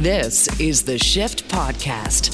[0.00, 2.32] This is the Shift Podcast.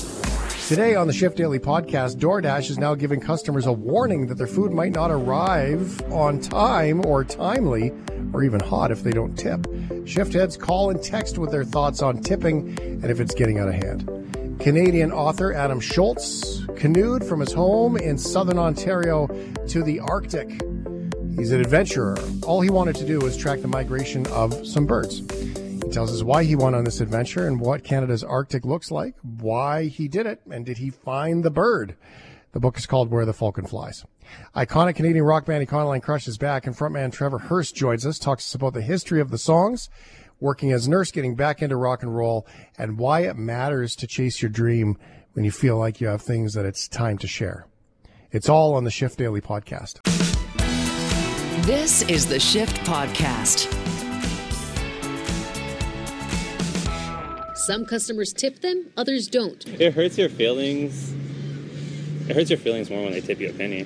[0.69, 4.47] Today on the Shift Daily podcast, DoorDash is now giving customers a warning that their
[4.47, 7.93] food might not arrive on time or timely
[8.33, 9.67] or even hot if they don't tip.
[10.05, 13.67] Shift heads call and text with their thoughts on tipping and if it's getting out
[13.67, 14.61] of hand.
[14.61, 19.27] Canadian author Adam Shoalts canoed from his home in southern Ontario
[19.67, 20.49] to the Arctic.
[21.37, 22.17] He's an adventurer.
[22.45, 25.23] All he wanted to do was track the migration of some birds.
[25.93, 29.87] Tells us why he went on this adventure and what Canada's Arctic looks like, why
[29.87, 31.97] he did it, and did he find the bird.
[32.53, 34.05] The book is called Where the Falcon Flies.
[34.55, 38.47] Iconic Canadian rock band Econoline Crush is back, and frontman Trevor Hurst joins us, talks
[38.49, 39.89] us about the history of the songs,
[40.41, 44.43] working as nurse, getting back into rock and roll, and why it matters to chase
[44.43, 44.99] your dream
[45.33, 47.67] when you feel like you have things that it's time to share.
[48.33, 50.01] It's all on the Shift Daily podcast.
[51.65, 53.86] This is the Shift Podcast.
[57.67, 59.67] Some customers tip them, others don't.
[59.67, 61.13] It hurts your feelings.
[62.29, 63.85] It hurts your feelings more when they tip you a penny.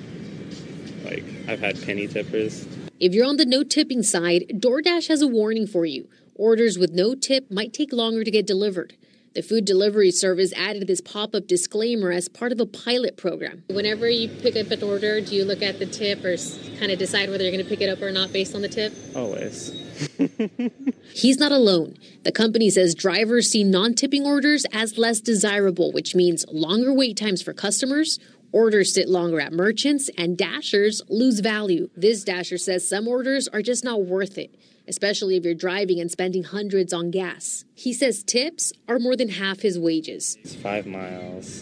[1.03, 2.67] Like, I've had penny tippers.
[2.99, 6.07] If you're on the no tipping side, DoorDash has a warning for you.
[6.35, 8.93] Orders with no tip might take longer to get delivered.
[9.33, 13.63] The food delivery service added this pop up disclaimer as part of a pilot program.
[13.69, 16.35] Whenever you pick up an order, do you look at the tip or
[16.77, 18.67] kind of decide whether you're going to pick it up or not based on the
[18.67, 18.93] tip?
[19.15, 19.71] Always.
[21.13, 21.95] He's not alone.
[22.23, 27.15] The company says drivers see non tipping orders as less desirable, which means longer wait
[27.15, 28.19] times for customers.
[28.51, 31.89] Orders sit longer at merchants and dashers lose value.
[31.95, 34.53] This dasher says some orders are just not worth it,
[34.91, 37.63] especially if you're driving and spending hundreds on gas.
[37.73, 40.37] He says tips are more than half his wages.
[40.41, 41.61] It's five miles.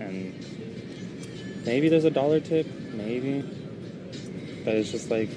[0.00, 0.34] And
[1.64, 3.42] maybe there's a dollar tip, maybe.
[4.64, 5.30] But it's just like,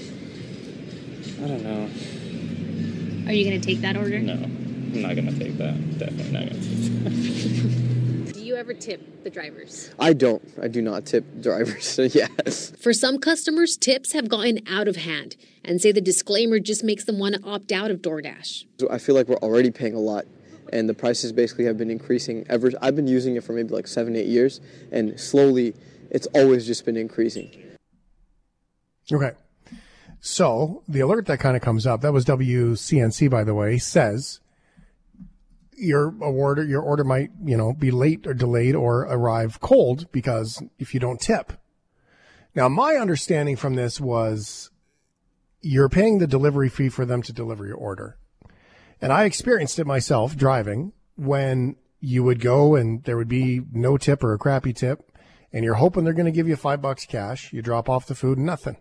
[1.44, 3.30] I don't know.
[3.30, 4.18] Are you going to take that order?
[4.18, 5.76] No, I'm not gonna take that.
[6.00, 6.23] Definitely
[8.64, 9.94] ever tip the drivers?
[10.00, 10.42] I don't.
[10.62, 11.84] I do not tip drivers.
[11.94, 12.72] So yes.
[12.82, 17.04] For some customers, tips have gotten out of hand and say the disclaimer just makes
[17.04, 18.66] them want to opt out of DoorDash.
[18.80, 20.26] So I feel like we're already paying a lot,
[20.72, 22.72] and the prices basically have been increasing ever.
[22.82, 25.76] I've been using it for maybe like seven, eight years, and slowly,
[26.10, 27.52] it's always just been increasing.
[29.12, 29.32] Okay.
[30.22, 34.40] So the alert that kind of comes up, that was WCNC, by the way, says
[35.78, 40.62] your order, your order might, you know, be late or delayed or arrive cold because
[40.80, 41.54] if you don't tip.
[42.56, 44.70] Now, my understanding from this was
[45.62, 48.18] you're paying the delivery fee for them to deliver your order.
[49.02, 53.98] And I experienced it myself driving when you would go and there would be no
[53.98, 55.10] tip or a crappy tip
[55.54, 57.54] and you're hoping they're going to give you five bucks cash.
[57.54, 58.78] You drop off the food, nothing.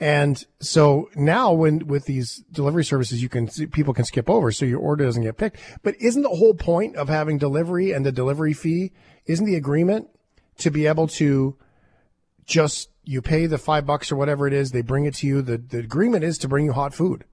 [0.00, 4.64] And so now when with these delivery services, you can people can skip over so
[4.64, 5.58] your order doesn't get picked.
[5.82, 8.92] But isn't the whole point of having delivery and the delivery fee,
[9.26, 10.08] isn't the agreement
[10.58, 11.56] to be able to
[12.46, 15.42] just you pay the five bucks or whatever it is, they bring it to you.
[15.42, 17.24] The the agreement is to bring you hot food.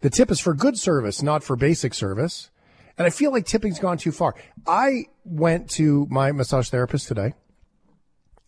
[0.00, 2.50] The tip is for good service, not for basic service.
[2.98, 4.34] And I feel like tipping's gone too far.
[4.66, 7.32] I went to my massage therapist today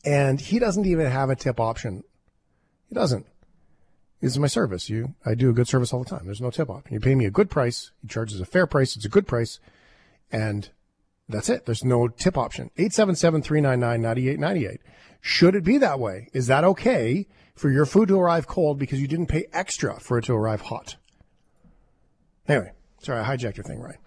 [0.05, 2.05] and he doesn't even have a tip option.
[2.89, 3.27] He doesn't.
[4.21, 4.89] This is my service.
[4.89, 6.25] You, I do a good service all the time.
[6.25, 6.95] There's no tip option.
[6.95, 7.91] You pay me a good price.
[8.01, 8.97] He charges a fair price.
[8.97, 9.61] It's a good price.
[10.33, 10.71] And
[11.29, 11.67] that's it.
[11.67, 12.71] There's no tip option.
[12.79, 14.79] 877-399-9898.
[15.21, 16.29] Should it be that way?
[16.33, 20.19] Is that okay for your food to arrive cold because you didn't pay extra for
[20.19, 20.97] it to arrive hot?
[22.49, 23.99] Anyway, sorry, I hijacked your thing, Ryan.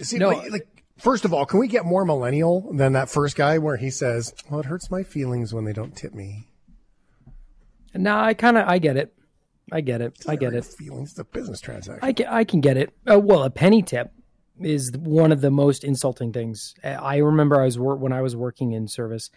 [0.00, 0.30] See, No.
[0.30, 3.76] like, like, first of all, can we get more millennial than that first guy where
[3.76, 6.48] he says, well, it hurts my feelings when they don't tip me?
[7.94, 9.14] No, I kind of I get it.
[9.72, 10.18] I get it.
[10.28, 10.64] I get it.
[10.64, 12.00] Feelings, it's a business transaction.
[12.02, 12.92] I can, I can get it.
[13.10, 14.12] Uh, well, a penny tip
[14.60, 16.74] is one of the most insulting things.
[16.84, 19.30] I remember I was wor- when I was working in service.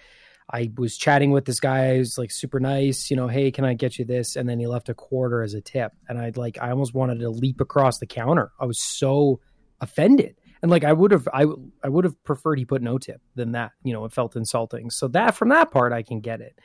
[0.50, 3.74] I was chatting with this guy who's like super nice, you know, hey, can I
[3.74, 4.36] get you this?
[4.36, 5.92] And then he left a quarter as a tip.
[6.08, 8.52] And I'd like, I almost wanted to leap across the counter.
[8.60, 9.42] I was so
[9.82, 10.36] offended.
[10.62, 11.46] And like, I would have, I,
[11.84, 13.72] I would have preferred he put no tip than that.
[13.84, 14.90] You know, it felt insulting.
[14.90, 16.58] So that from that part, I can get it.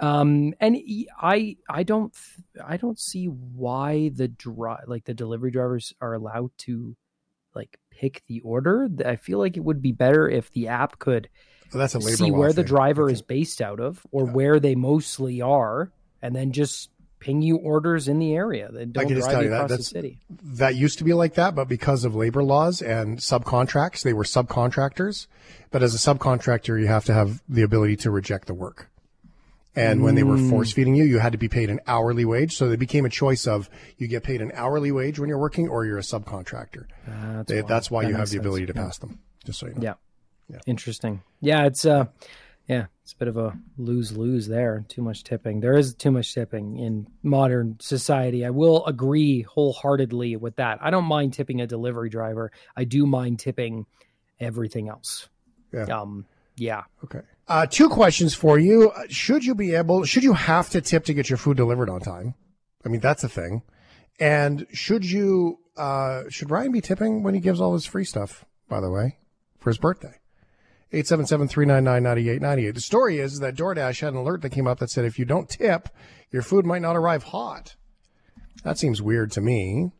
[0.00, 0.78] Um, and
[1.20, 2.14] I, I don't,
[2.64, 6.96] I don't see why the dri- like the delivery drivers are allowed to
[7.54, 8.88] like pick the order.
[9.04, 11.28] I feel like it would be better if the app could
[11.72, 14.32] Well, that's a see where the thing, driver I is based out of or Yeah.
[14.32, 15.92] where they mostly are,
[16.22, 19.42] and then just ping you orders in the area that I don't can just tell
[19.42, 20.20] you that that's city.
[20.42, 24.24] that used to be like that, but because of labor laws and subcontracts, they were
[24.24, 25.26] subcontractors.
[25.70, 28.88] But as a subcontractor, you have to have the ability to reject the work.
[29.76, 32.56] And when they were force feeding you, you had to be paid an hourly wage.
[32.56, 35.68] So it became a choice of you get paid an hourly wage when you're working
[35.68, 36.86] or you're a subcontractor.
[37.06, 37.68] That's They- why.
[37.68, 38.74] that's why That you have the ability sense.
[38.74, 38.84] to Yeah.
[38.86, 39.94] pass them, just so you know.
[40.48, 40.58] Yeah.
[40.66, 41.22] Interesting.
[41.40, 42.06] Yeah, it's uh
[42.66, 44.84] yeah, it's a bit of a lose lose there.
[44.88, 45.60] Too much tipping.
[45.60, 48.44] There is too much tipping in modern society.
[48.44, 50.78] I will agree wholeheartedly with that.
[50.82, 52.50] I don't mind tipping a delivery driver.
[52.76, 53.86] I do mind tipping
[54.40, 55.28] everything else.
[55.72, 55.84] Yeah.
[55.84, 56.26] Um
[56.56, 56.82] yeah.
[57.04, 57.20] Okay.
[57.50, 58.90] Uh, two questions for you.
[58.90, 61.90] Uh, Should you be able, should you have to tip to get your food delivered
[61.90, 62.34] on time?
[62.86, 63.62] I mean, that's a thing.
[64.20, 68.44] And should you, uh, should Ryan be tipping when he gives all his free stuff,
[68.68, 69.18] by the way,
[69.58, 70.14] for his birthday?
[70.92, 72.74] 877-399-9898.
[72.74, 75.24] The story is that DoorDash had an alert that came up that said if you
[75.24, 75.88] don't tip,
[76.30, 77.74] your food might not arrive hot.
[78.62, 79.90] That seems weird to me.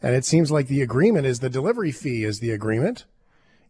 [0.00, 3.06] And it seems like the agreement is the delivery fee is the agreement.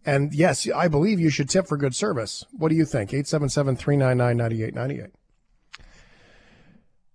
[0.05, 2.45] And yes, I believe you should tip for good service.
[2.53, 3.13] What do you think?
[3.13, 5.15] 877 399 9898.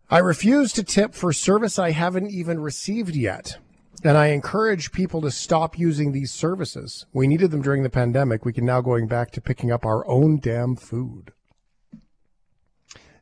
[0.09, 3.57] I refuse to tip for service I haven't even received yet.
[4.03, 7.05] And I encourage people to stop using these services.
[7.13, 8.45] We needed them during the pandemic.
[8.45, 11.33] We can now going back to picking up our own damn food.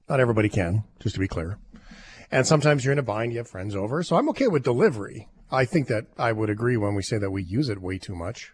[0.08, 1.58] Not everybody can, just to be clear.
[2.30, 4.04] And sometimes you're in a bind, you have friends over.
[4.04, 5.30] So I'm okay with delivery.
[5.50, 8.16] I think that I would agree when we say that we use it way too
[8.16, 8.52] much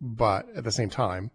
[0.00, 1.30] but at the same time,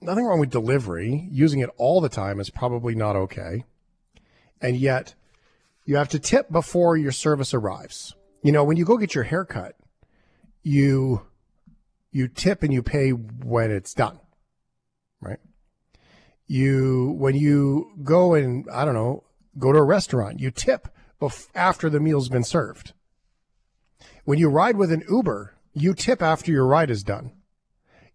[0.00, 1.28] nothing wrong with delivery.
[1.30, 3.64] Using it all the time is probably not okay.
[4.60, 5.14] And yet,
[5.84, 8.14] you have to tip before your service arrives.
[8.42, 9.76] You know, when you go get your hair cut,
[10.62, 11.22] you
[12.10, 14.20] you tip and you pay when it's done.
[15.20, 15.38] Right?
[16.46, 19.24] You when you go and I don't know,
[19.58, 20.88] go to a restaurant, you tip
[21.20, 22.92] bef- after the meal's been served.
[24.24, 27.32] When you ride with an Uber, you tip after your ride is done.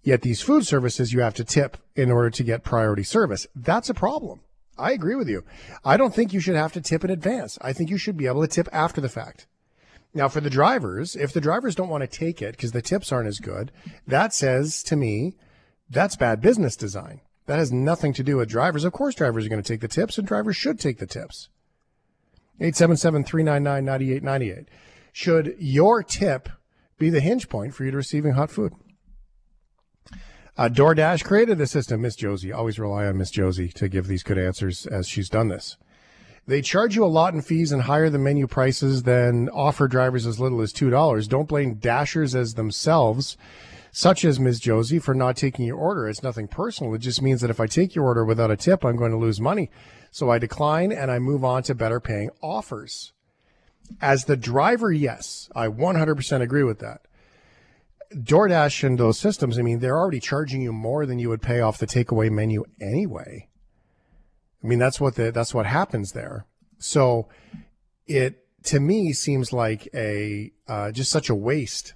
[0.02, 3.48] Yet these food services, you have to tip in order to get priority service.
[3.56, 4.42] That's a problem.
[4.78, 5.44] I agree with you.
[5.86, 7.58] I don't think you should have to tip in advance.
[7.62, 9.48] I think you should be able to tip after the fact.
[10.14, 13.12] Now, for the drivers, if the drivers don't want to take it because the tips
[13.12, 13.72] aren't as good,
[14.06, 15.36] that says to me
[15.90, 17.22] that's bad business design.
[17.46, 18.84] That has nothing to do with drivers.
[18.84, 21.50] Of course, drivers are going to take the tips, and drivers should take the tips.
[22.60, 24.70] 877 399 9898.
[25.12, 26.50] Should your tip
[27.04, 28.74] be the hinge point for you to receiving hot food?
[30.56, 32.54] Uh, DoorDash created the system, Miss Josie.
[32.54, 35.78] Always rely on Miss Josie to give these good answers as she's done this.
[36.48, 40.26] They charge you a lot in fees and higher the menu prices than offer drivers
[40.26, 41.28] as little as $2.
[41.28, 43.36] Don't blame dashers as themselves,
[43.92, 44.60] such as Ms.
[44.60, 46.08] Josie, for not taking your order.
[46.08, 46.94] It's nothing personal.
[46.94, 49.18] It just means that if I take your order without a tip, I'm going to
[49.18, 49.70] lose money.
[50.12, 53.14] So I decline and I move on to better paying offers.
[54.02, 57.02] As the driver, yes, I 100% agree with that.
[58.14, 61.62] DoorDash and those systems, I mean, they're already charging you more than you would pay
[61.62, 63.48] off the takeaway menu anyway.
[64.64, 66.46] I mean, that's what the that's what happens there.
[66.78, 67.28] So
[68.08, 71.94] it to me seems like a uh, just such a waste,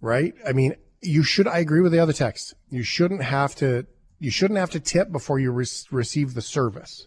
[0.00, 0.34] right?
[0.46, 1.48] I mean, you should.
[1.48, 2.54] I agree with the other text.
[2.68, 3.86] You shouldn't have to.
[4.18, 7.06] You shouldn't have to tip before you re- receive the service.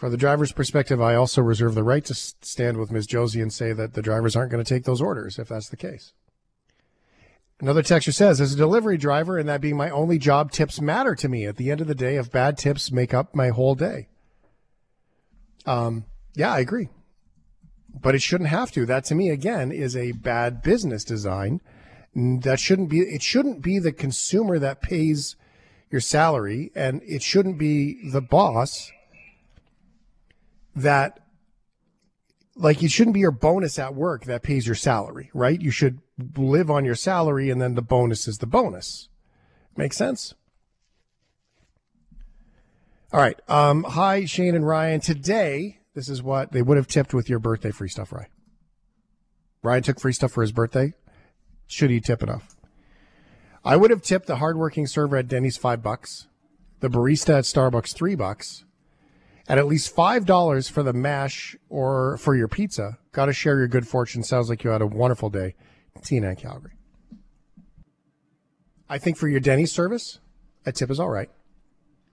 [0.00, 3.06] From the driver's perspective, I also reserve the right to stand with Ms.
[3.06, 5.76] Josie and say that the drivers aren't going to take those orders if that's the
[5.76, 6.14] case.
[7.60, 11.14] Another texter says, as a delivery driver and that being my only job, tips matter
[11.16, 11.44] to me.
[11.44, 14.08] At the end of the day, if bad tips make up my whole day.
[15.66, 16.88] Um, yeah, I agree.
[17.94, 18.86] But it shouldn't have to.
[18.86, 21.60] That to me, again, is a bad business design.
[22.14, 25.36] That shouldn't be, it shouldn't be the consumer that pays
[25.90, 28.90] your salary and it shouldn't be the boss
[30.82, 31.20] that
[32.56, 35.60] like it shouldn't be your bonus at work that pays your salary, right?
[35.60, 36.00] You should
[36.36, 39.08] live on your salary and then the bonus is the bonus.
[39.76, 40.34] Makes sense?
[43.12, 43.38] All right.
[43.48, 45.00] Um, hi, Shane and Ryan.
[45.00, 48.28] Today, this is what they would have tipped with your birthday free stuff, Ryan.
[49.62, 50.94] Ryan took free stuff for his birthday.
[51.66, 52.56] Should he tip enough?
[53.64, 56.28] I would have tipped the hardworking server at Denny's five bucks,
[56.80, 58.64] the barista at Starbucks three bucks,
[59.50, 62.98] at at least five dollars for the mash or for your pizza.
[63.10, 64.22] Got to share your good fortune.
[64.22, 65.56] Sounds like you had a wonderful day.
[66.04, 66.74] Tina in Calgary.
[68.88, 70.20] I think for your Denny's service,
[70.64, 71.30] a tip is all right.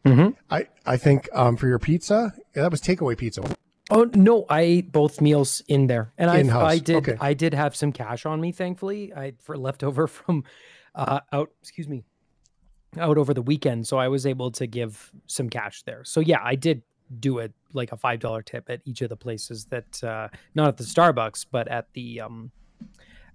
[0.04, 0.30] Mm-hmm.
[0.50, 3.44] I I think um, for your pizza, yeah, that was takeaway pizza.
[3.92, 7.18] Oh no, I ate both meals in there, and I I did okay.
[7.22, 8.52] I did have some cash on me.
[8.52, 10.44] Thankfully, I for leftover from
[10.96, 11.52] uh, out.
[11.62, 12.04] Excuse me,
[12.98, 16.04] out over the weekend, so I was able to give some cash there.
[16.04, 16.82] So yeah, I did
[17.20, 20.68] do it like a five dollar tip at each of the places that uh, not
[20.70, 22.52] at the Starbucks, but at the um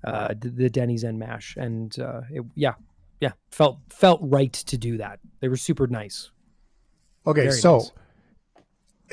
[0.05, 2.75] uh the, the Denny's and Mash, and uh, it, yeah,
[3.21, 5.21] yeah, felt felt right to do that.
[5.41, 6.31] They were super nice.
[7.27, 7.93] Okay, Very so nice.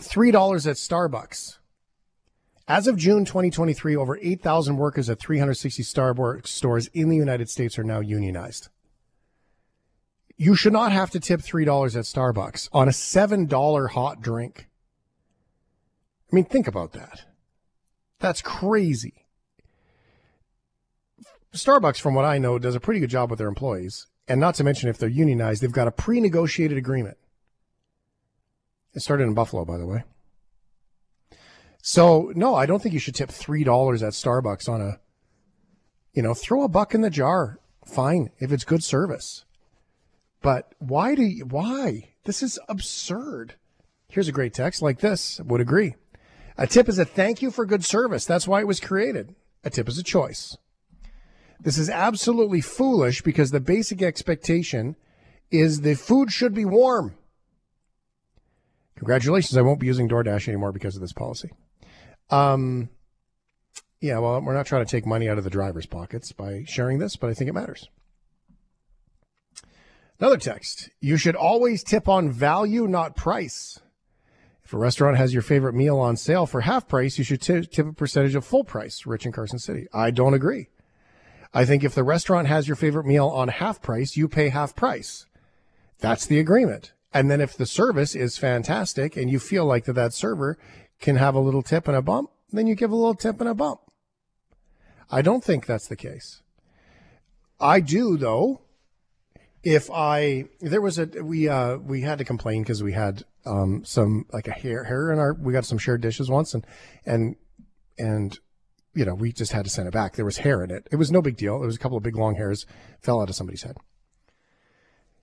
[0.02, 1.58] three dollars at Starbucks.
[2.68, 7.80] As of June 2023, over 8,000 workers at 360 Starbucks stores in the United States
[7.80, 8.70] are now unionized.
[10.42, 11.68] You should not have to tip $3
[11.98, 14.70] at Starbucks on a $7 hot drink.
[16.32, 17.26] I mean, think about that.
[18.20, 19.26] That's crazy.
[21.54, 24.08] Starbucks, from what I know, does a pretty good job with their employees.
[24.30, 27.18] And not to mention, if they're unionized, they've got a pre negotiated agreement.
[28.94, 30.06] It started in Buffalo, by the way.
[31.82, 35.00] So, no, I don't think you should tip $3 at Starbucks on a,
[36.14, 37.60] you know, throw a buck in the jar.
[37.86, 39.44] Fine, if it's good service.
[40.42, 42.10] But why do you, why?
[42.24, 43.56] This is absurd.
[44.08, 45.40] Here's a great text like this.
[45.44, 45.96] Would agree.
[46.58, 48.26] A tip is a thank you for good service.
[48.26, 49.36] That's why it was created.
[49.64, 50.58] A tip is a choice.
[51.60, 54.96] This is absolutely foolish because the basic expectation
[55.52, 57.16] is the food should be warm.
[58.96, 61.50] Congratulations, I won't be using DoorDash anymore because of this policy.
[62.30, 62.90] Um,
[64.02, 67.00] yeah, well, we're not trying to take money out of the driver's pockets by sharing
[67.00, 67.90] this, but I think it matters.
[70.20, 70.90] Another text.
[71.00, 73.80] You should always tip on value, not price.
[74.64, 77.66] If a restaurant has your favorite meal on sale for half price, you should t-
[77.66, 79.06] tip a percentage of full price.
[79.06, 79.88] Rich in Carson City.
[79.94, 80.70] I don't agree.
[81.54, 84.76] I think if the restaurant has your favorite meal on half price, you pay half
[84.76, 85.26] price.
[86.00, 86.94] That's the agreement.
[87.12, 90.58] And then if the service is fantastic and you feel like that that server
[91.00, 93.50] can have a little tip and a bump, then you give a little tip and
[93.50, 93.80] a bump.
[95.10, 96.44] I don't think that's the case.
[97.60, 98.62] I do though.
[99.64, 103.84] If I there was a we uh we had to complain because we had um
[103.84, 106.66] some like a hair hair in our we got some shared dishes once and
[107.06, 107.36] and
[107.98, 108.40] and
[108.94, 110.16] you know we just had to send it back.
[110.16, 110.88] There was hair in it.
[110.92, 111.62] It was no big deal.
[111.62, 112.66] It was a couple of big long hairs
[113.02, 113.76] fell out of somebody's head.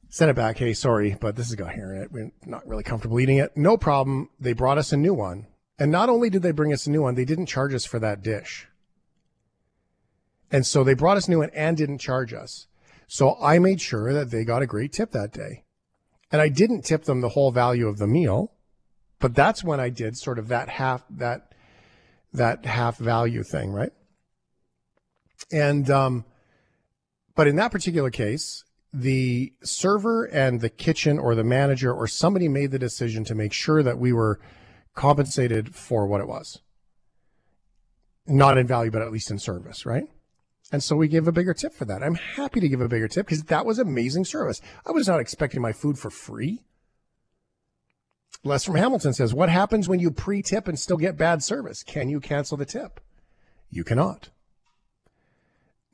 [0.08, 0.58] Sent it back.
[0.58, 2.12] Hey, sorry, but this has got hair in it.
[2.12, 3.56] We're not really comfortable eating it.
[3.56, 4.30] No problem.
[4.38, 5.46] They brought us a new one.
[5.78, 7.98] And not only did they bring us a new one, they didn't charge us for
[7.98, 8.68] that dish.
[10.50, 12.66] And so they brought us new one and didn't charge us.
[13.06, 15.64] So I made sure that they got a great tip that day.
[16.32, 18.52] And I didn't tip them the whole value of the meal,
[19.20, 21.52] but that's when I did sort of that half that
[22.32, 23.92] that half value thing, right?
[25.52, 26.25] And um
[27.36, 32.48] but in that particular case, the server and the kitchen or the manager or somebody
[32.48, 34.40] made the decision to make sure that we were
[34.94, 36.60] compensated for what it was.
[38.26, 40.08] Not in value, but at least in service, right?
[40.73, 42.02] And so we gave a bigger tip for that.
[42.02, 44.61] I'm happy to give a bigger tip because that was amazing service.
[44.85, 46.64] I was not expecting my food for free.
[48.42, 51.82] Les from Hamilton says, What happens when you pre tip and still get bad service?
[51.82, 53.00] Can you cancel the tip?
[53.70, 54.30] You cannot.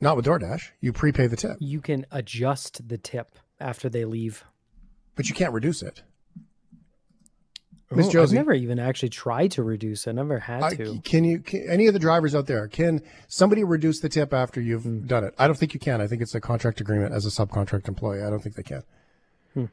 [0.01, 0.71] Not with DoorDash.
[0.81, 4.43] You prepay the tip, You can adjust the tip after they leave.
[5.15, 6.01] but you can't reduce it.
[7.91, 8.37] Miss Oh, Josie.
[8.37, 10.13] I've never even actually tried to reduce it.
[10.13, 10.99] Never had I- to.
[11.03, 14.59] can you, can, any of the drivers out there, can somebody reduce the tip after
[14.59, 15.05] you've Hmm.
[15.05, 15.35] done it?
[15.37, 16.01] I don't think you can.
[16.01, 18.23] I think it's a contract agreement as a subcontract employee.
[18.23, 18.83] I don't think they can.
[19.53, 19.65] Hmm.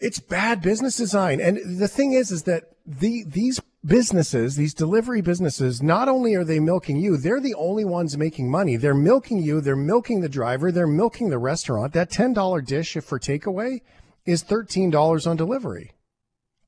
[0.00, 1.40] It's bad business design.
[1.40, 6.44] And the thing is, is that the, these businesses, these delivery businesses, not only are
[6.44, 8.76] they milking you, they're the only ones making money.
[8.76, 9.60] They're milking you.
[9.60, 10.72] They're milking the driver.
[10.72, 11.92] They're milking the restaurant.
[11.92, 13.80] That $10 dish if for takeaway
[14.26, 15.92] is $13 on delivery.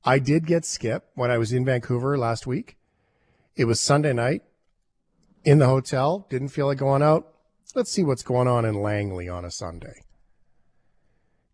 [0.03, 2.77] I did get skip when I was in Vancouver last week.
[3.55, 4.41] It was Sunday night
[5.43, 6.25] in the hotel.
[6.29, 7.27] Didn't feel like going out.
[7.75, 10.03] Let's see what's going on in Langley on a Sunday.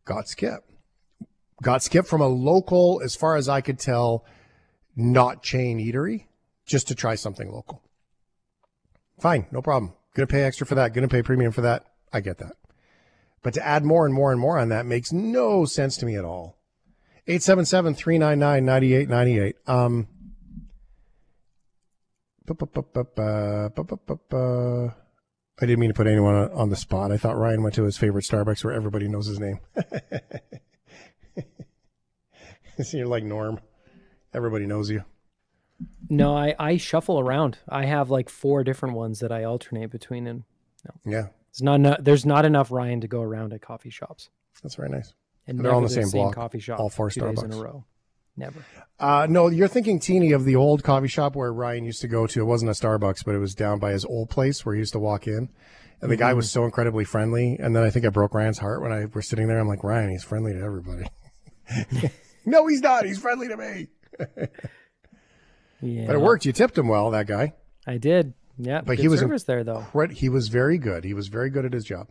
[0.06, 0.64] Got skip.
[1.62, 4.26] Got skip from a local, as far as I could tell,
[4.96, 6.28] not chain eatery,
[6.66, 7.84] just to try something local.
[9.20, 9.94] Fine, no problem.
[10.16, 10.94] Gonna pay extra for that.
[10.94, 11.86] Gonna pay premium for that.
[12.14, 12.54] I get that.
[13.44, 16.16] But to add more and more and more on that makes no sense to me
[16.16, 16.57] at all.
[17.28, 20.08] 877 399 um,
[25.60, 27.12] I didn't mean to put anyone on the spot.
[27.12, 29.60] I thought Ryan went to his favorite Starbucks where everybody knows his name.
[32.94, 33.60] You're like Norm.
[34.34, 35.04] Everybody knows you.
[36.10, 37.58] No, I, I shuffle around.
[37.68, 40.44] I have like four different ones that I alternate between and
[40.86, 41.12] no.
[41.12, 41.28] Yeah.
[41.50, 44.30] It's not, no, there's not enough Ryan to go around at coffee shops.
[44.62, 45.14] That's very nice.
[45.48, 46.80] And They're all the same block, coffee shop.
[46.80, 47.86] all four Starbucks in a row.
[48.36, 48.64] Never.
[49.00, 52.28] Uh, no, you're thinking teeny of the old coffee shop where Ryan used to go
[52.28, 52.42] to.
[52.42, 54.94] It wasn't a Starbucks, but it was down by his old place where he used
[54.94, 55.50] to walk in.
[56.02, 57.58] And the guy was so incredibly friendly.
[57.60, 59.58] And then I think I broke Ryan's heart when I were sitting there.
[59.58, 61.08] I'm like, Ryan, he's friendly to everybody.
[62.46, 63.06] no, he's not.
[63.06, 63.88] He's friendly to me.
[65.80, 66.44] Yeah, But it worked.
[66.46, 67.54] You tipped him well, that guy.
[67.86, 68.34] I did.
[68.60, 69.86] Yeah, but good he was service there though.
[70.12, 71.04] He was very good.
[71.04, 72.10] He was very good at his job.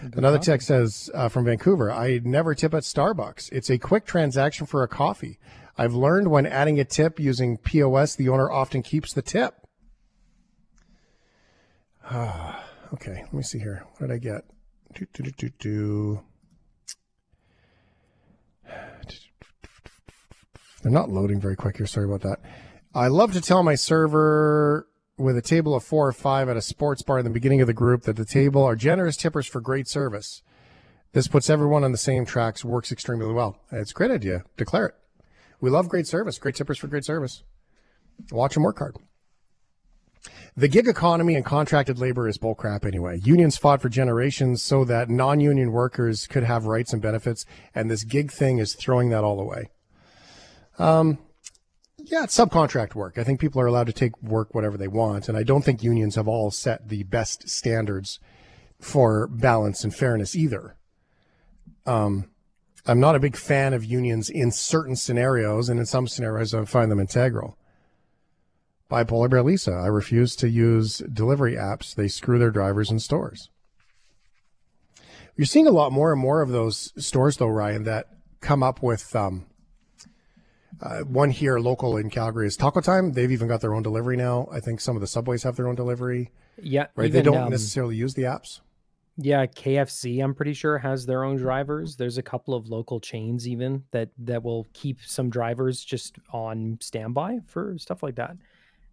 [0.00, 3.52] Another text says uh, from Vancouver, I never tip at Starbucks.
[3.52, 5.38] It's a quick transaction for a coffee.
[5.76, 9.54] I've learned when adding a tip using POS, the owner often keeps the tip.
[12.04, 13.84] Ah, okay, let me see here.
[13.98, 14.44] What did I get?
[14.94, 16.20] Do, do, do, do, do.
[20.82, 21.86] They're not loading very quick here.
[21.86, 22.40] Sorry about that.
[22.94, 24.86] I love to tell my server
[25.18, 27.66] with a table of four or five at a sports bar in the beginning of
[27.66, 30.42] the group that the table are generous tippers for great service.
[31.12, 33.58] This puts everyone on the same tracks, works extremely well.
[33.70, 34.44] It's a great idea.
[34.56, 34.94] Declare it.
[35.60, 37.42] We love great service, great tippers for great service.
[38.30, 38.96] Watch them work hard.
[40.56, 43.20] The gig economy and contracted labor is bullcrap anyway.
[43.24, 47.90] Unions fought for generations so that non union workers could have rights and benefits, and
[47.90, 49.70] this gig thing is throwing that all away.
[50.78, 51.18] Um,
[52.04, 53.18] yeah, it's subcontract work.
[53.18, 55.82] I think people are allowed to take work whatever they want, and I don't think
[55.82, 58.18] unions have all set the best standards
[58.80, 60.76] for balance and fairness either.
[61.86, 62.30] Um,
[62.86, 66.64] I'm not a big fan of unions in certain scenarios, and in some scenarios, I
[66.64, 67.56] find them integral.
[68.90, 71.94] Bipolar Bear Lisa, I refuse to use delivery apps.
[71.94, 73.48] They screw their drivers in stores.
[75.36, 78.08] You're seeing a lot more and more of those stores, though, Ryan, that
[78.40, 79.46] come up with um,
[80.82, 83.12] uh, one here local in Calgary is Taco Time.
[83.12, 84.48] They've even got their own delivery now.
[84.52, 86.30] I think some of the subways have their own delivery.
[86.60, 87.10] Yeah, Right?
[87.10, 88.60] they don't um, necessarily use the apps.
[89.18, 91.96] Yeah, KFC, I'm pretty sure has their own drivers.
[91.96, 96.78] There's a couple of local chains even that that will keep some drivers just on
[96.80, 98.36] standby for stuff like that.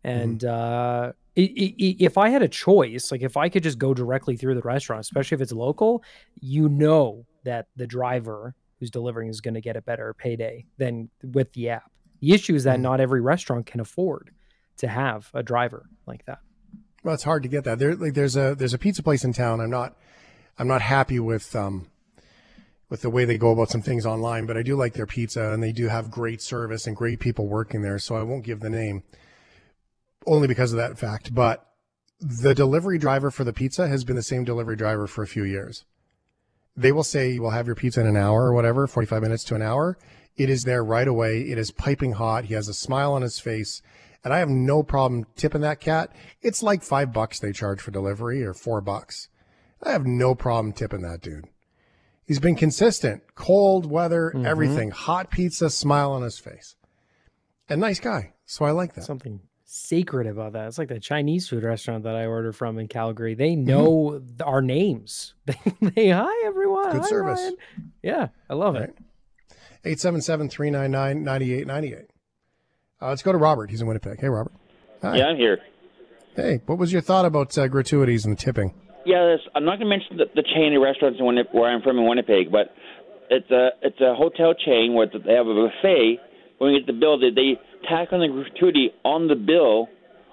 [0.04, 3.78] And uh, i- i- i- if I had a choice, like if I could just
[3.80, 6.04] go directly through the restaurant, especially if it's local,
[6.42, 11.10] you know that the driver who's delivering is going to get a better payday than
[11.24, 11.92] with the app.
[12.22, 14.32] The issue is that not every restaurant can afford
[14.78, 16.40] to have a driver like that.
[17.04, 17.80] Well, it's hard to get that.
[17.80, 19.62] There, like, there's a there's a pizza place in town.
[19.62, 19.96] I'm not
[20.58, 21.88] I'm not happy with um
[22.90, 25.52] with the way they go about some things online, but I do like their pizza,
[25.52, 28.00] and they do have great service and great people working there.
[28.00, 29.04] So I won't give the name
[30.26, 31.34] only because of that fact.
[31.34, 31.66] But
[32.20, 35.44] the delivery driver for the pizza has been the same delivery driver for a few
[35.44, 35.86] years.
[36.80, 39.56] They will say, "We'll have your pizza in an hour or whatever, 45 minutes to
[39.56, 39.98] an hour."
[40.38, 41.42] It is there right away.
[41.42, 42.46] It is piping hot.
[42.46, 43.82] He has a smile on his face.
[44.24, 46.14] And I have no problem tipping that cat.
[46.42, 49.28] It's like five bucks they charge for delivery or four bucks.
[49.84, 51.46] I have no problem tipping that dude.
[52.26, 54.46] He's been consistent, cold weather, mm-hmm.
[54.46, 56.76] everything, hot pizza, smile on his face.
[57.68, 58.34] And nice guy.
[58.46, 59.04] So I like that.
[59.04, 60.68] something sacred about that.
[60.68, 63.36] It's like the Chinese food restaurant that I order from in Calgary.
[63.36, 65.34] They know th- our names.
[65.46, 66.86] They, they hi everyone.
[66.88, 66.98] Mm-hmm.
[66.98, 67.40] Good Hi, service.
[67.40, 67.56] Ryan."
[68.04, 68.84] Yeah, I love Right.
[68.90, 68.98] it.
[69.86, 72.10] 877 399 9898.
[73.02, 73.70] Uh, let's go to Robert.
[73.70, 74.20] He's in Winnipeg.
[74.20, 74.52] Hey, Robert.
[75.02, 75.18] Hi.
[75.18, 75.60] Yeah, I'm here.
[76.36, 78.74] Hey, what was your thought about uh, gratuities and tipping?
[79.06, 81.82] Yeah, I'm not going to mention the, the chain of restaurants in Winnipeg, where I'm
[81.82, 82.74] from in Winnipeg, but
[83.30, 86.20] it's a it's a hotel chain where they have a buffet.
[86.60, 89.88] When you get the bill, they, they tack on the gratuity on the bill,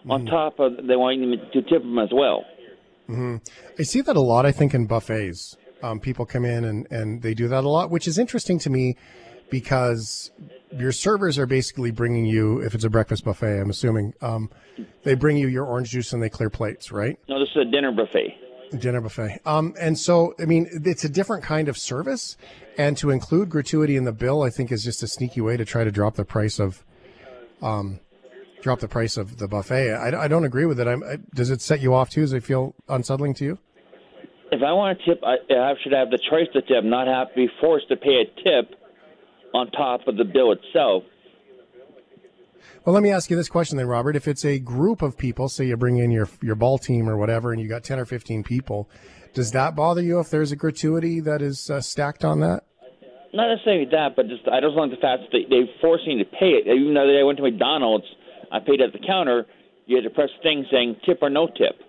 [0.09, 0.29] on Mm-hmm.
[0.29, 2.45] top of they want you to tip them as well.
[3.79, 5.57] I see that a lot, I think, in buffets.
[5.83, 8.71] Um, people come in and, and they do that a lot, which is interesting to
[8.71, 8.97] me
[9.51, 10.31] because
[10.77, 14.51] your servers are basically bringing you, if it's a breakfast buffet, I'm assuming, um,
[15.05, 17.19] they bring you your orange juice and they clear plates, right?
[17.29, 18.35] No, this is a dinner buffet.
[18.77, 19.41] Dinner buffet.
[19.45, 22.37] Um, and so, I mean, it's a different kind of service.
[22.79, 25.65] And to include gratuity in the bill, I think is just a sneaky way to
[25.65, 26.85] try to drop the price of,
[27.63, 28.01] um,
[28.61, 29.93] drop the price of the buffet.
[29.93, 30.89] I, I don't agree with it.
[30.89, 32.23] I, does it set you off too?
[32.23, 33.59] Does it feel unsettling to you?
[34.53, 37.31] If I want to tip, I, I should have the choice to tip, not have
[37.31, 38.79] to be forced to pay a tip
[39.55, 41.05] on top of the bill itself.
[42.85, 44.17] Well, let me ask you this question then, Robert.
[44.17, 47.17] If it's a group of people, say you bring in your your ball team or
[47.17, 48.89] whatever, and you got ten or fifteen people,
[49.35, 52.65] does that bother you if there's a gratuity that is uh, stacked on that?
[53.33, 56.19] Not necessarily that, but just I just like the fact that they, they force me
[56.19, 56.67] to pay it.
[56.67, 58.07] Even though I went to McDonald's,
[58.51, 59.47] I paid at the counter.
[59.87, 61.81] You had to press a thing saying tip or no tip.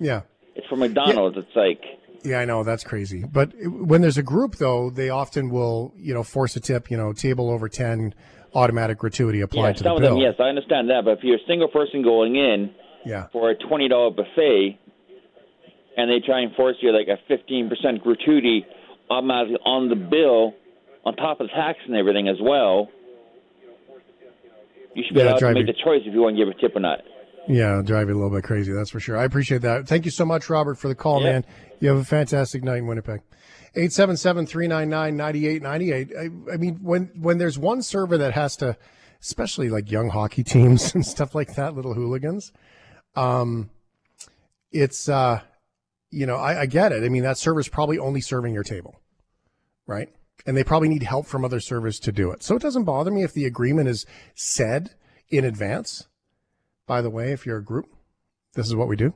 [0.00, 0.22] Yeah,
[0.54, 1.36] It's for McDonald's.
[1.36, 1.80] It's like
[2.24, 3.24] yeah, I know that's crazy.
[3.24, 6.90] But when there's a group, though, they often will, you know, force a tip.
[6.90, 8.14] You know, table over ten,
[8.54, 10.14] automatic gratuity applied to some the of bill.
[10.16, 10.22] them.
[10.22, 11.04] Yes, I understand that.
[11.04, 12.70] But if you're a single person going in
[13.04, 14.78] Yeah, for a twenty dollar buffet,
[15.96, 18.64] and they try and force you like a fifteen percent gratuity
[19.10, 20.54] automatically on the bill,
[21.04, 22.88] on top of the tax and everything as well.
[24.94, 26.48] You should be Yeah, allowed to make you- the choice if you want to give
[26.54, 27.00] a tip or not.
[27.48, 28.72] yeah, drive you a little bit crazy.
[28.72, 29.16] That's for sure.
[29.16, 29.88] I appreciate that.
[29.88, 31.32] Thank you so much, Robert, for the call, Yeah.
[31.32, 31.44] man.
[31.80, 33.20] You have a fantastic night in Winnipeg.
[33.76, 36.16] 877-399-9898.
[36.16, 38.76] I, I mean, when when there's one server that has to,
[39.20, 42.52] especially like young hockey teams and stuff like that, little hooligans,
[43.16, 43.70] um,
[44.70, 45.40] it's uh,
[46.10, 47.02] you know, I, I get it.
[47.02, 49.00] I mean, that server's probably only serving your table,
[49.86, 50.10] right?
[50.44, 52.42] And they probably need help from other servers to do it.
[52.42, 54.04] So it doesn't bother me if the agreement is
[54.34, 54.90] said
[55.30, 56.08] in advance.
[56.86, 57.86] By the way, if you're a group,
[58.54, 59.14] this is what we do.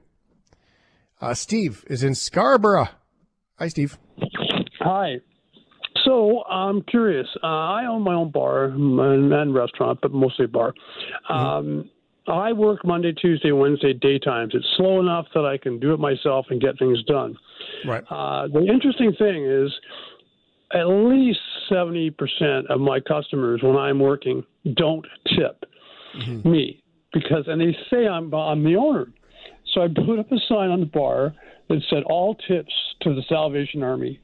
[1.21, 2.89] Uh, Steve is in Scarborough.
[3.59, 3.99] Hi, Steve.
[4.87, 5.17] Hi.
[6.05, 7.27] So I'm curious.
[7.43, 10.75] Uh, I own my own bar and, and restaurant, but mostly a bar.
[11.29, 11.91] Um,
[12.29, 14.55] I work Monday, Tuesday, Wednesday daytimes.
[14.55, 17.37] It's slow enough that I can do it myself and get things done.
[17.87, 18.05] Right.
[18.11, 19.73] Uh, the interesting thing is,
[20.73, 24.45] at least seventy percent of my customers, when I'm working,
[24.75, 25.65] don't tip
[26.45, 29.07] me because, and they say I'm I'm the owner.
[29.73, 31.35] So I put up a sign on the bar
[31.69, 32.73] that said all tips
[33.03, 34.21] to the Salvation Army.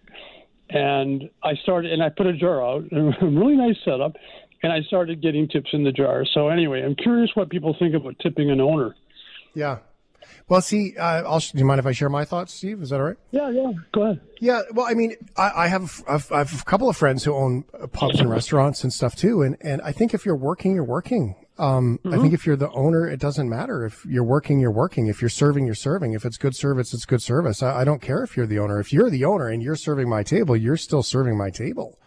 [0.70, 4.16] And I started, and I put a jar out, a really nice setup,
[4.62, 6.25] and I started getting tips in the jar.
[6.33, 8.94] So anyway, I'm curious what people think about tipping an owner.
[9.55, 9.79] Yeah.
[10.48, 12.83] Well, see, uh, I'll, do you mind if I share my thoughts, Steve?
[12.83, 13.16] Is that all right?
[13.31, 14.20] Yeah, yeah, go ahead.
[14.40, 17.35] Yeah, well, I mean, I, I have I've, I have a couple of friends who
[17.35, 20.85] own pubs and restaurants and stuff too, and and I think if you're working, you're
[20.85, 21.37] working.
[21.58, 23.84] Um, I think if you're the owner, it doesn't matter.
[23.84, 25.06] If you're working, you're working.
[25.06, 26.14] If you're serving, you're serving.
[26.14, 27.62] If it's good service, it's good service.
[27.62, 28.80] I, I don't care if you're the owner.
[28.80, 31.98] If you're the owner and you're serving my table, you're still serving my table.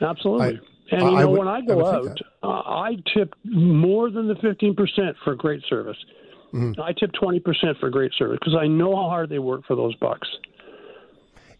[0.00, 0.46] Absolutely.
[0.58, 0.60] I-
[0.92, 4.10] and you I know, would- when I I go think out, uh, I tip more
[4.10, 5.96] than the 15% for great service.
[6.52, 6.80] Mm-hmm.
[6.82, 9.94] I tip 20% for great service because I know how hard they work for those
[9.96, 10.26] bucks.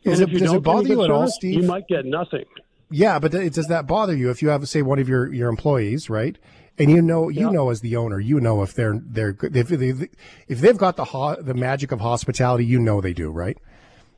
[0.02, 1.62] Is And it, if you does it bother you at all, service, Steve?
[1.62, 2.44] You might get nothing.
[2.90, 5.48] Yeah, but th- does that bother you if you have, say, one of your, your
[5.48, 6.36] employees, right?
[6.80, 10.08] And you know, you know, as the owner, you know if they're they're if they
[10.48, 13.58] if they've got the ho- the magic of hospitality, you know they do, right?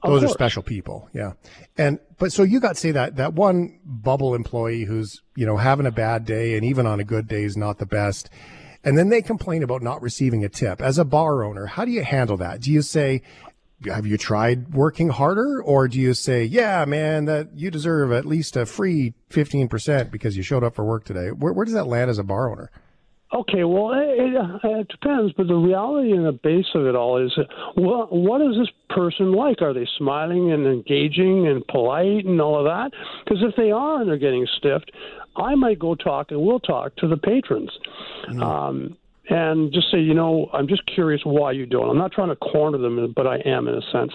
[0.02, 1.32] Of Those are special people, yeah.
[1.76, 5.86] And but so you got say that that one bubble employee who's you know having
[5.86, 8.30] a bad day and even on a good day is not the best,
[8.84, 10.80] and then they complain about not receiving a tip.
[10.80, 12.60] As a bar owner, how do you handle that?
[12.60, 13.22] Do you say,
[13.86, 18.24] have you tried working harder or do you say yeah man that you deserve at
[18.24, 21.86] least a free 15% because you showed up for work today where, where does that
[21.86, 22.70] land as a bar owner
[23.34, 27.24] Okay, well, it, it, it depends, but the reality and the base of it all
[27.24, 27.32] is,
[27.76, 29.62] what what is this person like?
[29.62, 32.90] Are they smiling and engaging and polite and all of that?
[33.24, 34.92] Because if they are and they're getting stiffed,
[35.34, 37.70] I might go talk and we'll talk to the patrons.
[38.42, 41.86] Um, and just say, you know, I'm just curious why you do it.
[41.88, 44.12] I'm not trying to corner them, but I am in a sense.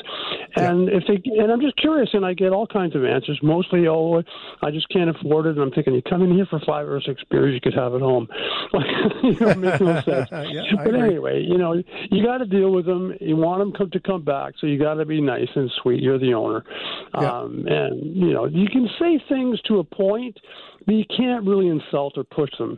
[0.57, 3.39] And if they, and I'm just curious, and I get all kinds of answers.
[3.41, 4.21] Mostly, oh,
[4.61, 5.51] I just can't afford it.
[5.51, 7.93] And I'm thinking, you come in here for five or six beers, you could have
[7.93, 8.27] it home.
[8.73, 8.85] Like,
[9.23, 10.29] you know, makes no sense.
[10.29, 13.13] Yeah, but anyway, you know, you got to deal with them.
[13.21, 16.03] You want them come, to come back, so you got to be nice and sweet.
[16.03, 16.65] You're the owner,
[17.13, 17.31] Yeah.
[17.39, 20.37] um, and you know, you can say things to a point,
[20.85, 22.77] but you can't really insult or push them.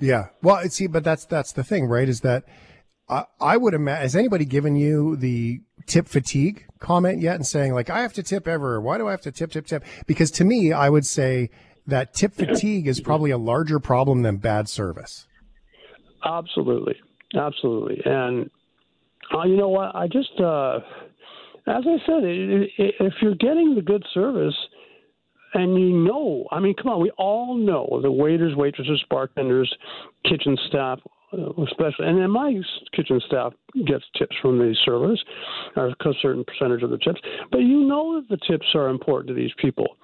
[0.00, 0.28] Yeah.
[0.42, 2.44] Well see but that's that's the thing right is that
[3.08, 7.74] i, I would imagine has anybody given you the tip fatigue comment yet and saying
[7.74, 8.80] like i have to tip ever.
[8.80, 9.84] Why do i have to tip tip tip?
[10.06, 11.50] Because to me i would say
[11.86, 15.26] that tip fatigue is probably a larger problem than bad service.
[16.24, 16.94] Absolutely,
[17.34, 18.50] absolutely, and
[19.34, 19.94] uh, you know what?
[19.94, 20.78] I just, uh,
[21.66, 24.54] as I said, if you're getting the good service,
[25.54, 29.72] and you know, I mean, come on, we all know the waiters, waitresses, bartenders,
[30.24, 31.00] kitchen staff,
[31.32, 32.60] uh, especially, and then my
[32.94, 33.52] kitchen staff
[33.86, 35.22] gets tips from the servers,
[35.76, 37.20] or a certain percentage of the tips.
[37.50, 39.96] But you know that the tips are important to these people.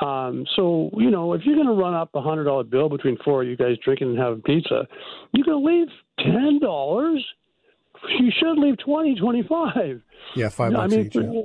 [0.00, 3.16] Um, so you know, if you're going to run up a hundred dollar bill between
[3.24, 4.86] four of you guys drinking and having pizza,
[5.32, 7.24] you can leave ten dollars.
[8.20, 10.02] You should leave twenty, twenty-five.
[10.36, 11.42] yeah five bucks I mean, each yeah.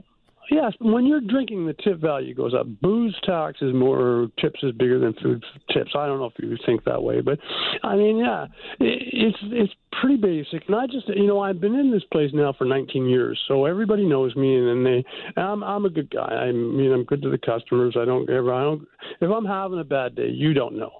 [0.50, 2.66] Yes, when you're drinking, the tip value goes up.
[2.82, 5.92] Booze tax is more, tips is bigger than food tips.
[5.96, 7.40] I don't know if you think that way, but
[7.84, 8.46] I mean, yeah,
[8.80, 10.68] it, it's it's pretty basic.
[10.68, 13.66] And I just, you know, I've been in this place now for 19 years, so
[13.66, 16.22] everybody knows me, and, and they, and I'm I'm a good guy.
[16.22, 17.96] I mean, I'm good to the customers.
[18.00, 18.88] I don't ever, I don't.
[19.20, 20.92] If I'm having a bad day, you don't know,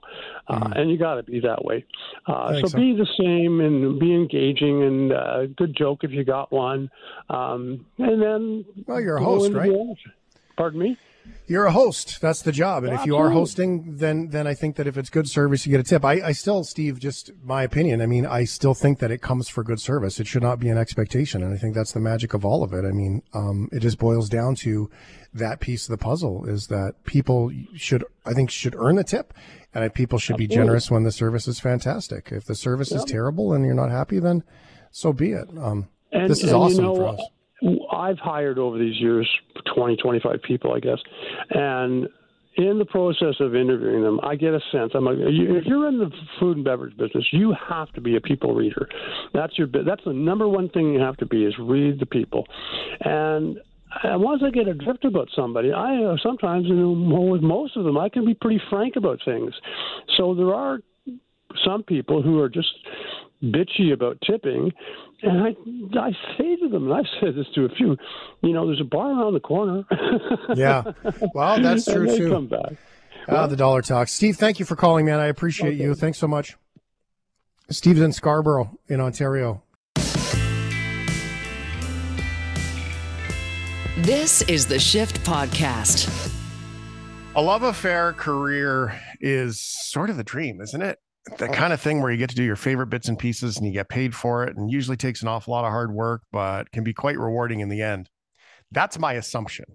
[0.48, 1.86] uh, and you got to be that way.
[2.28, 2.62] Uh, Mm-hmm.
[2.62, 2.78] So, so.
[2.78, 6.90] be the same and be engaging and uh, good joke if you got one,
[7.30, 9.70] um, and then well you're host right.
[10.58, 10.98] Pardon me.
[11.48, 12.22] You're a host.
[12.22, 12.84] That's the job.
[12.84, 15.72] And if you are hosting, then then I think that if it's good service, you
[15.72, 16.04] get a tip.
[16.04, 18.02] I, I still, Steve, just my opinion.
[18.02, 20.20] I mean, I still think that it comes for good service.
[20.20, 22.74] It should not be an expectation, and I think that's the magic of all of
[22.74, 22.86] it.
[22.86, 24.90] I mean, um, it just boils down to
[25.34, 29.34] that piece of the puzzle is that people should, I think, should earn the tip,
[29.74, 32.30] and people should be generous when the service is fantastic.
[32.32, 34.44] If the service is terrible and you're not happy, then
[34.92, 35.48] so be it.
[35.58, 37.22] Um, And, this is awesome you know, for us.
[37.92, 39.30] I've hired over these years
[39.74, 41.00] 20, 25 people, I guess.
[41.52, 42.08] And,
[42.58, 44.92] in the process of interviewing them, I get a sense.
[44.94, 48.22] I'm like, if you're in the food and beverage business, you have to be a
[48.22, 48.90] people reader.
[49.34, 52.46] That's your that's the number one thing you have to be is read the people.
[53.02, 53.58] And
[54.04, 57.86] and once I get a drift about somebody, I sometimes, you know, with most of
[57.86, 59.54] them, I can be pretty frank about things.
[60.18, 60.80] So there are
[61.66, 62.72] some people who are just
[63.44, 64.72] bitchy about tipping,
[65.24, 67.98] and I I say to them, and I've said this to a few,
[68.42, 69.84] you know, there's a bar around the corner.
[70.56, 70.84] yeah,
[71.34, 72.30] well, that's true and they too.
[72.32, 72.74] Come back.
[73.28, 74.08] Ah, the dollar talk.
[74.08, 75.20] Steve, thank you for calling, man.
[75.20, 75.94] I appreciate you.
[75.94, 76.58] Thanks so much.
[77.70, 79.64] Steve's in Scarborough, in Ontario.
[83.98, 86.32] This is the Shift Podcast.
[87.36, 90.98] A love affair career is sort of the dream, isn't it?
[91.38, 93.66] The kind of thing where you get to do your favorite bits and pieces and
[93.66, 96.72] you get paid for it and usually takes an awful lot of hard work, but
[96.72, 98.10] can be quite rewarding in the end.
[98.72, 99.66] That's my assumption.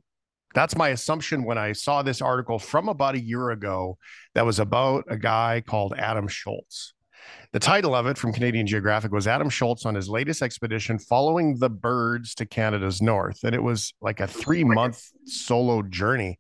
[0.54, 3.98] That's my assumption when I saw this article from about a year ago
[4.34, 6.94] that was about a guy called Adam Shoalts.
[7.52, 11.58] The title of it from Canadian Geographic was Adam Shoalts on his latest expedition following
[11.58, 13.44] the birds to Canada's north.
[13.44, 16.38] And it was like a three month solo journey.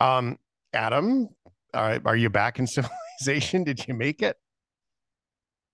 [0.00, 0.38] Um,
[0.72, 1.28] Adam,
[1.74, 3.07] uh, are you back in civilization?
[3.24, 4.36] Did you make it?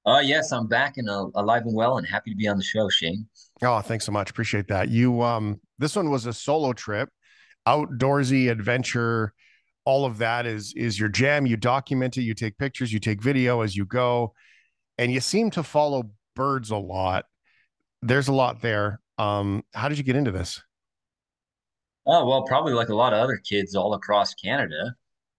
[0.07, 2.65] Uh, yes, I'm back and uh, alive and well and happy to be on the
[2.65, 3.27] show, Shane.
[3.63, 4.31] Oh, thanks so much.
[4.31, 4.91] Appreciate that.
[4.91, 7.09] You, um, this one was a solo trip,
[7.67, 9.33] outdoorsy adventure.
[9.87, 11.47] All of that is is your jam.
[11.47, 12.23] You document it.
[12.23, 12.93] You take pictures.
[12.93, 14.35] You take video as you go,
[14.99, 17.27] and you seem to follow birds a lot.
[18.03, 19.01] There's a lot there.
[19.19, 20.63] Um, how did you get into this?
[22.07, 24.95] Oh, well, probably like a lot of other kids all across Canada.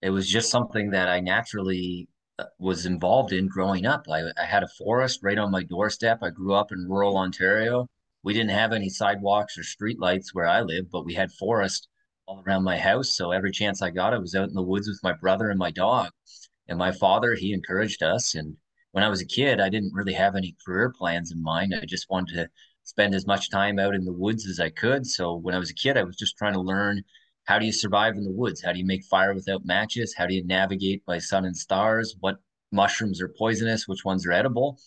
[0.05, 4.05] It was just something that I naturally uh, was involved in growing up.
[4.07, 6.19] I, I had a forest right on my doorstep.
[6.21, 7.87] I grew up in rural Ontario.
[8.21, 11.87] We didn't have any sidewalks or streetlights where I lived, but we had forest
[12.27, 13.17] all around my house.
[13.17, 15.57] So every chance I got, I was out in the woods with my brother and
[15.57, 16.11] my dog.
[16.67, 18.35] And my father, he encouraged us.
[18.35, 18.57] And
[18.91, 21.73] when I was a kid, I didn't really have any career plans in mind.
[21.73, 22.49] I just wanted to
[22.83, 25.07] spend as much time out in the woods as I could.
[25.07, 27.01] So when I was a kid, I was just trying to learn
[27.45, 28.61] how do you survive in the woods?
[28.61, 30.13] How do you make fire without matches?
[30.17, 32.15] How do you navigate by sun and stars?
[32.19, 32.37] What
[32.71, 33.87] mushrooms are poisonous?
[33.87, 34.79] Which ones are edible?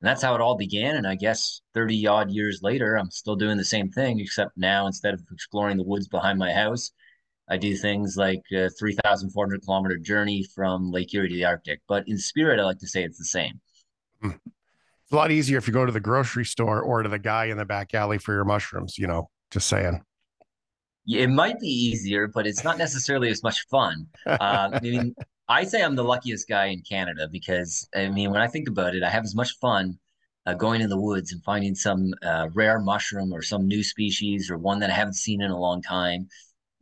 [0.00, 0.96] And that's how it all began.
[0.96, 4.86] And I guess 30 odd years later, I'm still doing the same thing, except now
[4.86, 6.90] instead of exploring the woods behind my house,
[7.48, 11.80] I do things like a 3,400 kilometer journey from Lake Erie to the Arctic.
[11.88, 13.60] But in spirit, I like to say it's the same.
[14.20, 14.30] Hmm.
[15.04, 17.46] It's a lot easier if you go to the grocery store or to the guy
[17.46, 20.02] in the back alley for your mushrooms, you know, just saying.
[21.06, 24.06] It might be easier, but it's not necessarily as much fun.
[24.40, 25.14] Uh, I mean,
[25.48, 28.94] I say I'm the luckiest guy in Canada because, I mean, when I think about
[28.94, 29.98] it, I have as much fun
[30.46, 34.50] uh, going in the woods and finding some uh, rare mushroom or some new species
[34.50, 36.28] or one that I haven't seen in a long time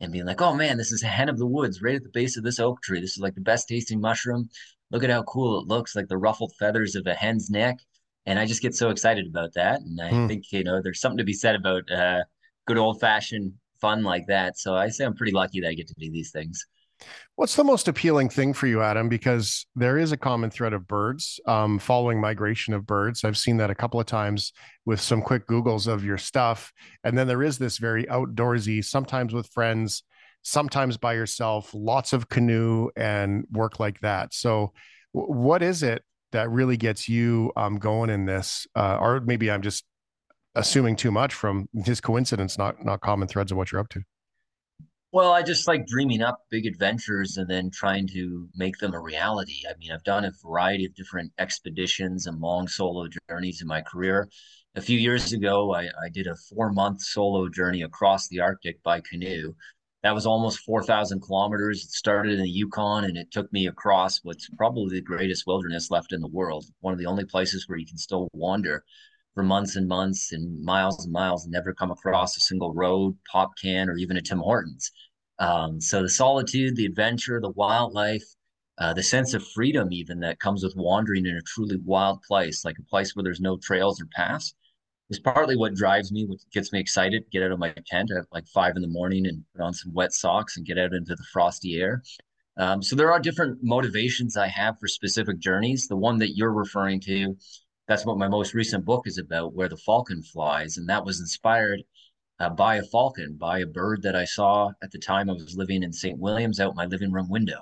[0.00, 2.08] and being like, oh man, this is a hen of the woods right at the
[2.10, 3.00] base of this oak tree.
[3.00, 4.48] This is like the best tasting mushroom.
[4.90, 7.78] Look at how cool it looks like the ruffled feathers of a hen's neck.
[8.26, 9.80] And I just get so excited about that.
[9.80, 10.26] And I Hmm.
[10.26, 12.24] think, you know, there's something to be said about uh,
[12.66, 14.56] good old fashioned fun like that.
[14.56, 16.64] So I say I'm pretty lucky that I get to do these things.
[17.34, 19.08] What's the most appealing thing for you, Adam?
[19.08, 23.24] Because there is a common thread of birds, um, following migration of birds.
[23.24, 24.52] I've seen that a couple of times
[24.84, 26.72] with some quick Googles of your stuff.
[27.02, 30.04] And then there is this very outdoorsy, sometimes with friends,
[30.42, 34.32] sometimes by yourself, lots of canoe and work like that.
[34.32, 34.72] So,
[35.12, 38.66] what is it that really gets you um, going in this?
[38.74, 39.84] Uh, or maybe I'm just
[40.54, 44.02] assuming too much from just coincidence, not not common threads of what you're up to.
[45.12, 49.00] Well, I just like dreaming up big adventures and then trying to make them a
[49.00, 49.62] reality.
[49.68, 53.82] I mean, I've done a variety of different expeditions and long solo journeys in my
[53.82, 54.30] career.
[54.74, 58.82] A few years ago, I, I did a four month solo journey across the Arctic
[58.82, 59.54] by canoe.
[60.02, 61.84] That was almost 4,000 kilometers.
[61.84, 65.90] It started in the Yukon and it took me across what's probably the greatest wilderness
[65.90, 66.64] left in the world.
[66.80, 68.82] One of the only places where you can still wander
[69.34, 73.16] for months and months and miles and miles and never come across a single road,
[73.30, 74.90] pop can, or even a Tim Hortons.
[75.38, 78.24] Um, so the solitude, the adventure, the wildlife,
[78.78, 82.64] uh, the sense of freedom, even that comes with wandering in a truly wild place,
[82.64, 84.54] like a place where there's no trails or paths,
[85.10, 87.24] is partly what drives me, what gets me excited.
[87.30, 89.92] Get out of my tent at like five in the morning and put on some
[89.92, 92.02] wet socks and get out into the frosty air.
[92.56, 95.88] Um, so there are different motivations I have for specific journeys.
[95.88, 97.36] The one that you're referring to,
[97.88, 101.20] that's what my most recent book is about, where the falcon flies, and that was
[101.20, 101.82] inspired
[102.38, 105.56] uh, by a falcon, by a bird that I saw at the time I was
[105.56, 106.18] living in St.
[106.18, 107.60] Williams out my living room window.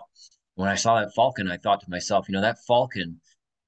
[0.55, 3.21] When I saw that falcon, I thought to myself, you know, that falcon,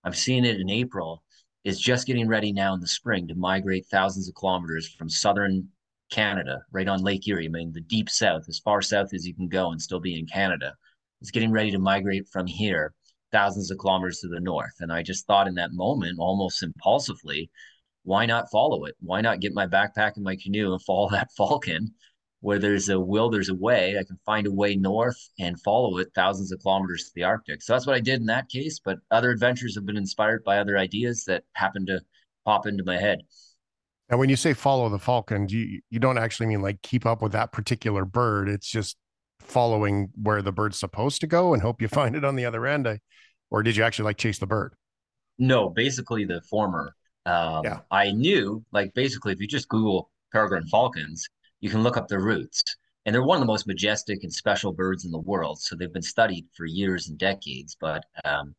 [0.04, 1.22] I'm seeing it in April,
[1.64, 5.68] is just getting ready now in the spring to migrate thousands of kilometers from southern
[6.10, 7.46] Canada, right on Lake Erie.
[7.46, 10.18] I mean, the deep south, as far south as you can go and still be
[10.18, 10.74] in Canada.
[11.20, 12.94] is getting ready to migrate from here
[13.32, 14.74] thousands of kilometers to the north.
[14.80, 17.50] And I just thought in that moment, almost impulsively,
[18.04, 18.94] why not follow it?
[19.00, 21.94] Why not get my backpack and my canoe and follow that falcon?
[22.40, 23.96] Where there's a will, there's a way.
[23.96, 27.62] I can find a way north and follow it thousands of kilometers to the Arctic.
[27.62, 28.80] So that's what I did in that case.
[28.84, 32.00] But other adventures have been inspired by other ideas that happened to
[32.44, 33.20] pop into my head.
[34.08, 37.22] And when you say follow the falcon, you you don't actually mean like keep up
[37.22, 38.48] with that particular bird.
[38.48, 38.96] It's just
[39.52, 42.66] following where the bird's supposed to go and hope you find it on the other
[42.66, 42.88] end.
[42.88, 43.00] I,
[43.50, 44.74] or did you actually like chase the bird?
[45.38, 46.94] No, basically the former.
[47.26, 47.80] Um, yeah.
[47.90, 51.26] I knew, like, basically, if you just Google peregrine falcons,
[51.60, 52.62] you can look up their routes.
[53.04, 55.60] And they're one of the most majestic and special birds in the world.
[55.60, 58.54] So they've been studied for years and decades, but um,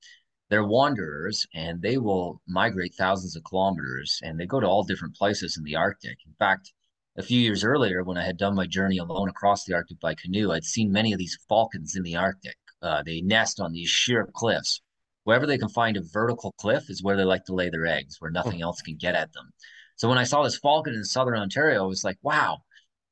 [0.50, 5.16] they're wanderers and they will migrate thousands of kilometers and they go to all different
[5.16, 6.18] places in the Arctic.
[6.26, 6.74] In fact,
[7.18, 10.16] a few years earlier, when I had done my journey alone across the Arctic by
[10.16, 12.58] canoe, I'd seen many of these falcons in the Arctic.
[12.82, 14.82] Uh, they nest on these sheer cliffs
[15.24, 18.18] wherever they can find a vertical cliff is where they like to lay their eggs,
[18.20, 19.52] where nothing else can get at them.
[19.96, 22.60] So when I saw this falcon in southern Ontario, I was like, wow,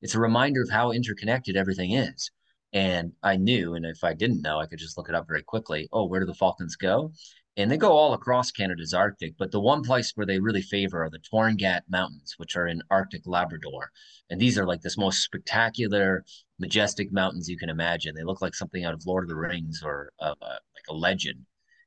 [0.01, 2.31] it's a reminder of how interconnected everything is.
[2.73, 5.43] And I knew, and if I didn't know, I could just look it up very
[5.43, 5.89] quickly.
[5.91, 7.11] Oh, where do the falcons go?
[7.57, 11.03] And they go all across Canada's Arctic, but the one place where they really favor
[11.03, 13.91] are the Torngat Mountains, which are in Arctic Labrador.
[14.29, 16.23] And these are like this most spectacular,
[16.59, 18.15] majestic mountains you can imagine.
[18.15, 21.45] They look like something out of Lord of the Rings or uh, like a legend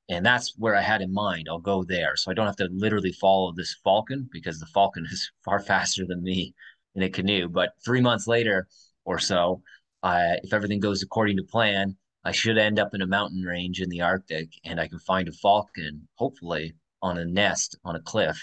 [0.09, 1.47] and that's where I had in mind.
[1.49, 5.07] I'll go there, so I don't have to literally follow this falcon because the falcon
[5.11, 6.55] is far faster than me
[6.95, 7.49] in a canoe.
[7.49, 8.69] But three months later
[9.05, 9.63] or so,
[10.03, 13.81] uh, if everything goes according to plan, I should end up in a mountain range
[13.81, 18.01] in the Arctic, and I can find a falcon, hopefully on a nest on a
[18.01, 18.41] cliff,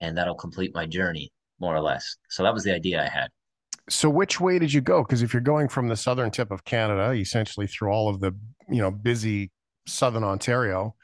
[0.00, 2.16] and that'll complete my journey more or less.
[2.28, 3.28] So that was the idea I had.
[3.88, 5.02] So which way did you go?
[5.02, 8.32] Because if you're going from the southern tip of Canada, essentially through all of the
[8.68, 9.50] you know busy
[9.86, 10.94] southern Ontario.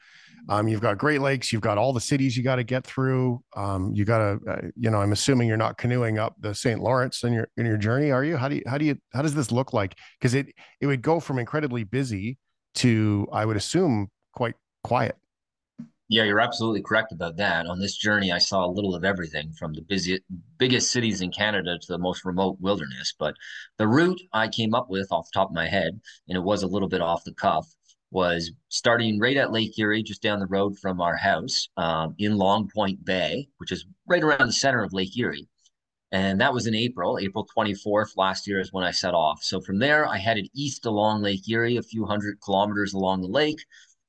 [0.49, 3.41] Um, you've got Great Lakes, you've got all the cities you got to get through.
[3.55, 6.79] Um, you got to, uh, you know, I'm assuming you're not canoeing up the St.
[6.79, 8.37] Lawrence in your in your journey, are you?
[8.37, 9.95] How do you how do you how does this look like?
[10.19, 10.47] Because it
[10.79, 12.37] it would go from incredibly busy
[12.75, 15.15] to I would assume quite quiet.
[16.11, 17.67] Yeah, you're absolutely correct about that.
[17.67, 20.23] On this journey, I saw a little of everything from the busiest,
[20.57, 23.13] biggest cities in Canada to the most remote wilderness.
[23.17, 23.35] But
[23.77, 26.63] the route I came up with off the top of my head, and it was
[26.63, 27.65] a little bit off the cuff,
[28.11, 32.35] was starting right at Lake Erie, just down the road from our house um, in
[32.35, 35.47] Long Point Bay, which is right around the center of Lake Erie.
[36.11, 39.41] And that was in April, April 24th last year is when I set off.
[39.41, 43.29] So from there, I headed east along Lake Erie, a few hundred kilometers along the
[43.29, 43.63] lake,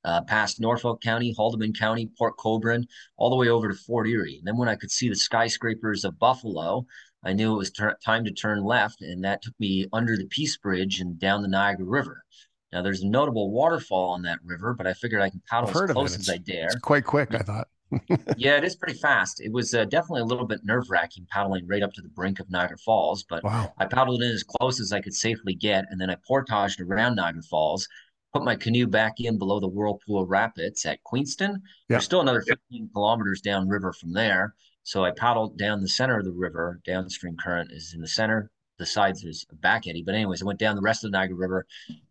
[0.04, 2.86] uh, past Norfolk County, Haldimand County, Port Colborne,
[3.16, 4.38] all the way over to Fort Erie.
[4.38, 6.84] And then when I could see the skyscrapers of Buffalo,
[7.24, 9.00] I knew it was ter- time to turn left.
[9.00, 12.24] And that took me under the Peace Bridge and down the Niagara River.
[12.72, 15.90] Now, there's a notable waterfall on that river, but I figured I can paddle as
[15.90, 16.66] close as I dare.
[16.66, 17.68] It's quite quick, I thought.
[18.36, 19.40] yeah, it is pretty fast.
[19.40, 22.40] It was uh, definitely a little bit nerve wracking paddling right up to the brink
[22.40, 23.72] of Niagara Falls, but wow.
[23.78, 27.16] I paddled in as close as I could safely get, and then I portaged around
[27.16, 27.86] Niagara Falls,
[28.32, 31.50] put my canoe back in below the Whirlpool Rapids at Queenston.
[31.50, 31.58] Yeah.
[31.90, 34.54] There's still another 15 kilometers downriver from there.
[34.84, 36.80] So I paddled down the center of the river.
[36.84, 38.50] Downstream current is in the center,
[38.82, 40.02] the sides is back eddy.
[40.02, 41.66] But anyways, I went down the rest of the Niagara River,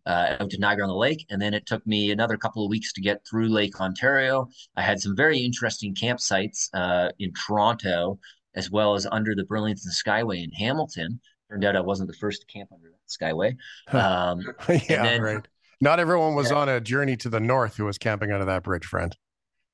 [0.06, 2.70] uh, out to Niagara on the Lake, and then it took me another couple of
[2.70, 4.48] weeks to get through Lake Ontario.
[4.78, 8.20] I had some very interesting campsites uh, in Toronto,
[8.56, 11.20] as well as under the Burlington Skyway in Hamilton.
[11.50, 13.58] Turned out I wasn't the first to camp under that Skyway.
[13.94, 14.42] Um,
[14.90, 15.48] yeah, then, right.
[15.82, 16.58] Not everyone was yeah.
[16.58, 19.14] on a journey to the north who was camping under that bridge, friend.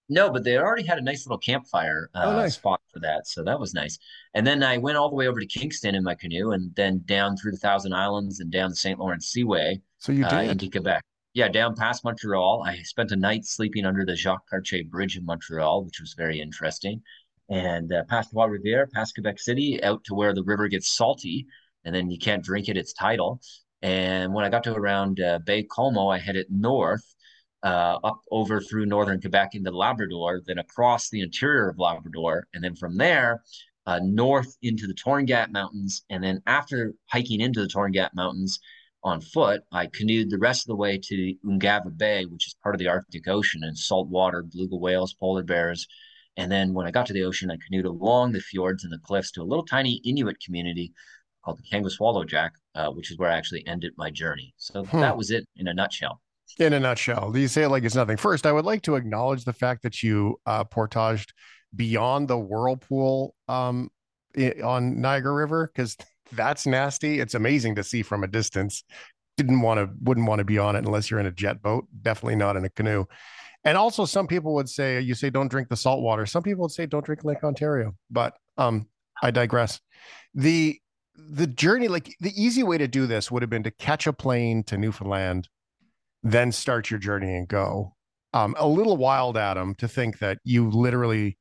[0.10, 2.56] No, but they already had a nice little campfire uh, oh, nice.
[2.56, 4.00] spot for that, so that was nice.
[4.34, 7.02] And then I went all the way over to Kingston in my canoe, and then
[7.06, 9.00] down through the Thousand Islands and down the St.
[9.00, 9.82] Lawrence Seaway.
[9.98, 11.04] So you uh, did uh, into Quebec.
[11.34, 12.63] Yeah, down past Montreal.
[12.65, 16.39] I spent a night sleeping under the Jacques Cartier Bridge in Montreal, which was very
[16.39, 17.02] interesting.
[17.50, 21.46] And uh, past Trois Rivières, past Quebec City, out to where the river gets salty,
[21.84, 23.41] and then you can't drink it; it's tidal.
[23.82, 27.06] And when I got to around uh, Baie-Comeau, I headed north
[27.63, 32.63] uh, up over through northern Quebec into Labrador, then across the interior of Labrador, and
[32.63, 33.41] then from there
[33.88, 36.04] uh, north into the Torngat Mountains.
[36.10, 38.60] And then after hiking into the Torngat Mountains
[39.04, 42.75] on foot, I canoed the rest of the way to Ungava Bay, which is part
[42.75, 45.88] of the Arctic Ocean and saltwater, beluga whales, polar bears.
[46.36, 49.00] And then when I got to the ocean, I canoed along the fjords and the
[49.00, 50.94] cliffs to a little tiny Inuit community
[51.44, 54.54] called the Kangiqsualujjuaq, uh, which is where I actually ended my journey.
[54.58, 55.00] So hmm.
[55.00, 56.21] that was it in a nutshell
[56.60, 57.35] in a nutshell.
[57.35, 58.17] You say it like it's nothing.
[58.17, 61.33] First, I would like to acknowledge the fact that you uh, portaged
[61.75, 63.89] beyond the whirlpool um,
[64.63, 65.98] on Niagara River because
[66.33, 67.19] that's nasty.
[67.19, 68.83] It's amazing to see from a distance.
[69.37, 71.85] didn't want to wouldn't want to be on it unless you're in a jet boat.
[72.02, 73.06] Definitely not in a canoe.
[73.63, 76.25] And also, some people would say you say don't drink the salt water.
[76.25, 77.95] Some people would say don't drink Lake Ontario.
[78.10, 78.87] But um,
[79.21, 79.79] I digress.
[80.33, 80.79] The
[81.17, 84.13] the journey, like the easy way to do this, would have been to catch a
[84.13, 85.50] plane to Newfoundland,
[86.24, 87.96] then start your journey and go.
[88.34, 91.38] Um, a little wild, Adam, to think that you literally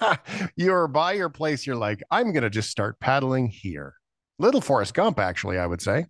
[0.56, 1.66] you're by your place.
[1.66, 3.94] You're like, I'm gonna just start paddling here.
[4.38, 6.06] Little Forrest Gump, actually, I would say.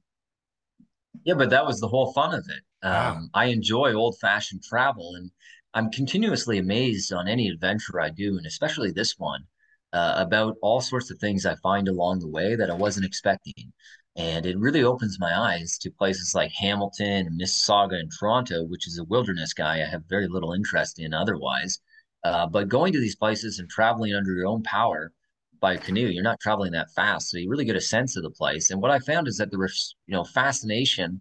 [1.24, 2.62] Yeah, but that was the whole fun of it.
[2.82, 3.12] Wow.
[3.12, 5.30] Um, I enjoy old fashioned travel, and
[5.74, 9.44] I'm continuously amazed on any adventure I do, and especially this one,
[9.92, 13.72] uh, about all sorts of things I find along the way that I wasn't expecting.
[14.16, 18.98] And it really opens my eyes to places like Hamilton Mississauga and Toronto, which is
[18.98, 21.78] a wilderness guy I have very little interest in otherwise.
[22.24, 25.12] Uh, but going to these places and traveling under your own power
[25.60, 28.30] by canoe, you're not traveling that fast, so you really get a sense of the
[28.30, 28.70] place.
[28.70, 31.20] And what I found is that there was, you know, fascination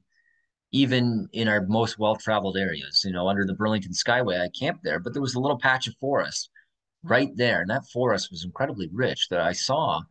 [0.71, 3.01] even in our most well-traveled areas.
[3.03, 5.87] You know, under the Burlington Skyway, I camped there, but there was a little patch
[5.87, 6.49] of forest
[7.03, 9.27] right there, and that forest was incredibly rich.
[9.29, 10.01] That I saw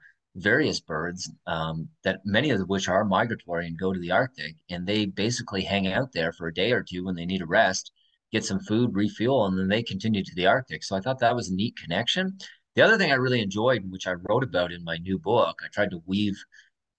[0.42, 4.86] various birds um, that many of which are migratory and go to the Arctic, and
[4.86, 7.92] they basically hang out there for a day or two when they need a rest,
[8.32, 10.82] get some food, refuel, and then they continue to the Arctic.
[10.84, 12.38] So I thought that was a neat connection.
[12.74, 15.68] The other thing I really enjoyed, which I wrote about in my new book, I
[15.72, 16.36] tried to weave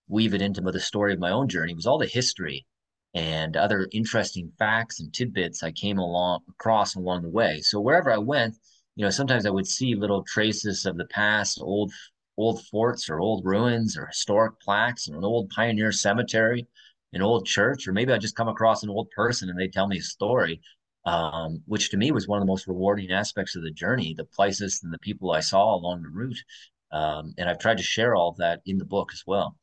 [0.10, 2.66] weave it into the story of my own journey, was all the history
[3.14, 7.60] and other interesting facts and tidbits I came along across along the way.
[7.62, 8.56] So wherever I went,
[8.96, 11.92] you know, sometimes I would see little traces of the past, old
[12.40, 16.68] old forts or old ruins or historic plaques and an old pioneer cemetery,
[17.14, 19.88] an old church, or maybe I just come across an old person and they tell
[19.88, 20.62] me a story,
[21.06, 24.26] um, which to me was one of the most rewarding aspects of the journey, the
[24.26, 26.40] places and the people I saw along the route.
[26.92, 29.56] Um, and I've tried to share all of that in the book as well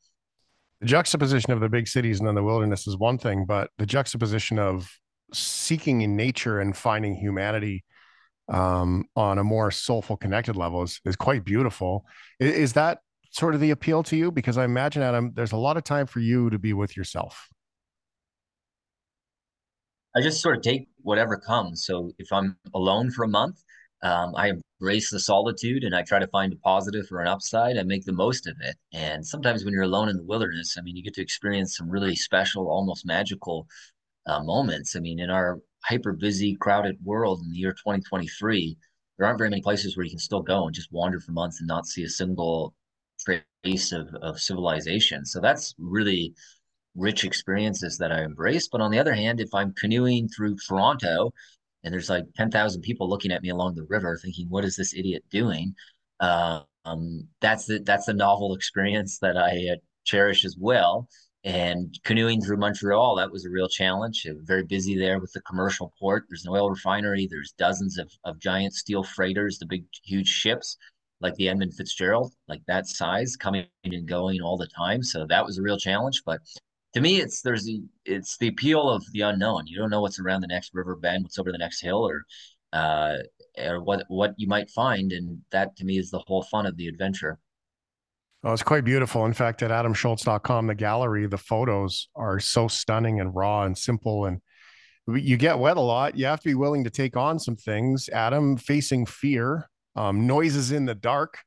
[0.79, 3.85] the juxtaposition of the big cities and then the wilderness is one thing, but the
[3.85, 4.99] juxtaposition of
[5.33, 7.83] seeking in nature and finding humanity
[8.49, 12.05] um, on a more soulful, connected level is, is quite beautiful.
[12.39, 12.99] Is, is that
[13.31, 14.31] sort of the appeal to you?
[14.31, 17.49] Because I imagine, Adam, there's a lot of time for you to be with yourself.
[20.15, 21.85] I just sort of take whatever comes.
[21.85, 23.61] So if I'm alone for a month,
[24.01, 27.77] um, I embrace the solitude and I try to find a positive or an upside.
[27.77, 28.75] I make the most of it.
[28.93, 31.89] And sometimes when you're alone in the wilderness, I mean, you get to experience some
[31.89, 33.67] really special, almost magical
[34.27, 34.95] uh, moments.
[34.95, 38.77] I mean, in our hyper busy, crowded world in the year 2023,
[39.17, 41.59] there aren't very many places where you can still go and just wander for months
[41.59, 42.73] and not see a single
[43.63, 45.25] trace of, of civilization.
[45.25, 46.33] So that's really
[46.95, 48.67] rich experiences that I embrace.
[48.67, 51.31] But on the other hand, if I'm canoeing through Toronto
[51.83, 54.93] and there's like 10,000 people looking at me along the river thinking, what is this
[54.93, 55.73] idiot doing?
[56.19, 59.75] Uh, um, that's the, that's the novel experience that I uh,
[60.05, 61.07] cherish as well.
[61.43, 64.25] And canoeing through Montreal, that was a real challenge.
[64.41, 66.25] Very busy there with the commercial port.
[66.27, 67.27] There's an oil refinery.
[67.29, 70.77] There's dozens of, of giant steel freighters, the big, huge ships
[71.19, 75.03] like the Edmund Fitzgerald, like that size, coming and going all the time.
[75.03, 76.21] So that was a real challenge.
[76.25, 76.41] But
[76.93, 79.67] to me, it's there's the it's the appeal of the unknown.
[79.67, 82.23] You don't know what's around the next river bend, what's over the next hill, or
[82.73, 83.17] uh,
[83.57, 86.77] or what what you might find, and that to me is the whole fun of
[86.77, 87.39] the adventure.
[88.43, 89.25] Oh, it's quite beautiful.
[89.25, 94.25] In fact, at adamshoalts.com, the gallery, the photos are so stunning and raw and simple.
[94.25, 94.41] And
[95.07, 96.17] you get wet a lot.
[96.17, 98.09] You have to be willing to take on some things.
[98.09, 101.39] Adam facing fear, um, noises in the dark,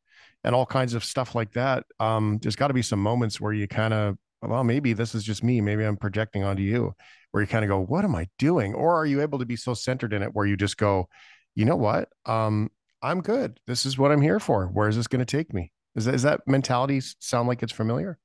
[0.42, 1.84] and all kinds of stuff like that.
[2.00, 5.24] Um, there's got to be some moments where you kind of well, maybe this is
[5.24, 5.60] just me.
[5.60, 6.94] Maybe I'm projecting onto you,
[7.30, 8.74] where you kind of go, what am I doing?
[8.74, 11.08] Or are you able to be so centered in it where you just go,
[11.54, 12.08] you know what?
[12.26, 12.70] Um,
[13.02, 13.60] I'm good.
[13.66, 14.66] This is what I'm here for.
[14.66, 15.72] Where is this going to take me?
[15.96, 18.18] Is that, is that mentality sound like it's familiar?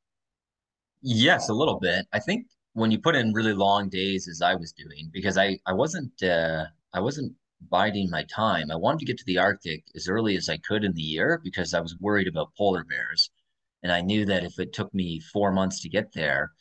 [1.01, 2.05] Yes, a little bit.
[2.13, 5.59] I think when you put in really long days, as I was doing, because I
[5.65, 7.33] I wasn't uh, I wasn't
[7.69, 8.71] biding my time.
[8.71, 11.39] I wanted to get to the Arctic as early as I could in the year
[11.43, 13.29] because I was worried about polar bears.
[13.83, 16.51] And I knew that if it took me four months to get there,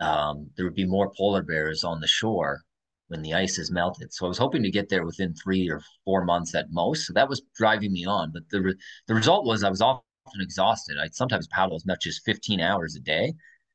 [0.00, 2.62] um, there would be more polar bears on the shore
[3.08, 4.12] when the ice is melted.
[4.12, 7.06] So I was hoping to get there within three or four months at most.
[7.06, 8.32] So that was driving me on.
[8.32, 9.80] But the re- the result was I was
[10.26, 10.96] often exhausted.
[10.98, 13.34] I'd sometimes paddle as much as 15 hours a day.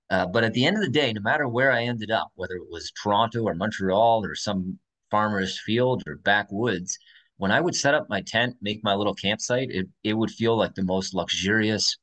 [0.09, 2.55] Uh, but at the end of the day, no matter where I ended up, whether
[2.55, 4.79] it was Toronto or Montreal or some
[5.11, 6.97] farmer's field or backwoods,
[7.37, 10.57] when I would set up my tent, make my little campsite, it, it would feel
[10.57, 11.97] like the most luxurious,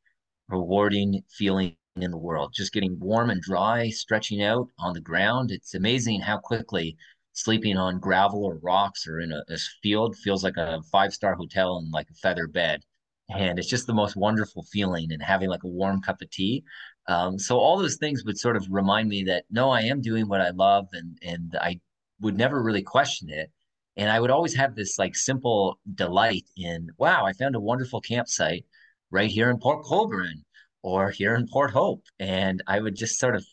[0.48, 2.52] rewarding feeling in the world.
[2.54, 5.50] Just getting warm and dry, stretching out on the ground.
[5.50, 6.96] It's amazing how quickly
[7.32, 11.34] sleeping on gravel or rocks or in a, a field feels like a five star
[11.34, 12.82] hotel in like a feather bed.
[13.28, 16.64] And it's just the most wonderful feeling and having like a warm cup of tea.
[17.08, 20.28] Um, so all those things would sort of remind me that no, I am doing
[20.28, 21.80] what I love, and and I
[22.20, 23.50] would never really question it.
[23.96, 28.00] And I would always have this like simple delight in, wow, I found a wonderful
[28.00, 28.66] campsite
[29.10, 30.44] right here in Port Colborne
[30.82, 33.44] or here in Port Hope, and I would just sort of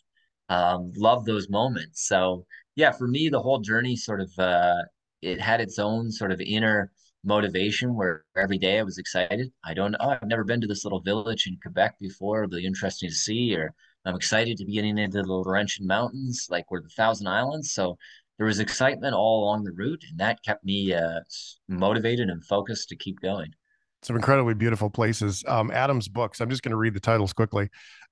[0.48, 2.06] um, love those moments.
[2.06, 2.46] So
[2.76, 4.82] yeah, for me, the whole journey sort of uh,
[5.22, 6.92] it had its own sort of inner
[7.24, 9.52] motivation where every day I was excited.
[9.64, 9.98] I don't know.
[10.00, 12.44] I've never been to this little village in Quebec before.
[12.44, 13.56] It'll be interesting to see.
[13.56, 13.72] Or
[14.04, 17.72] I'm excited to be getting into the Laurentian Mountains, like where the Thousand Islands.
[17.72, 17.96] So
[18.38, 21.20] there was excitement all along the route, and that kept me uh,
[21.68, 23.54] motivated and focused to keep going.
[24.02, 25.42] Some incredibly beautiful places.
[25.48, 26.40] Um, Adam's books.
[26.40, 27.70] I'm just going to read the titles quickly.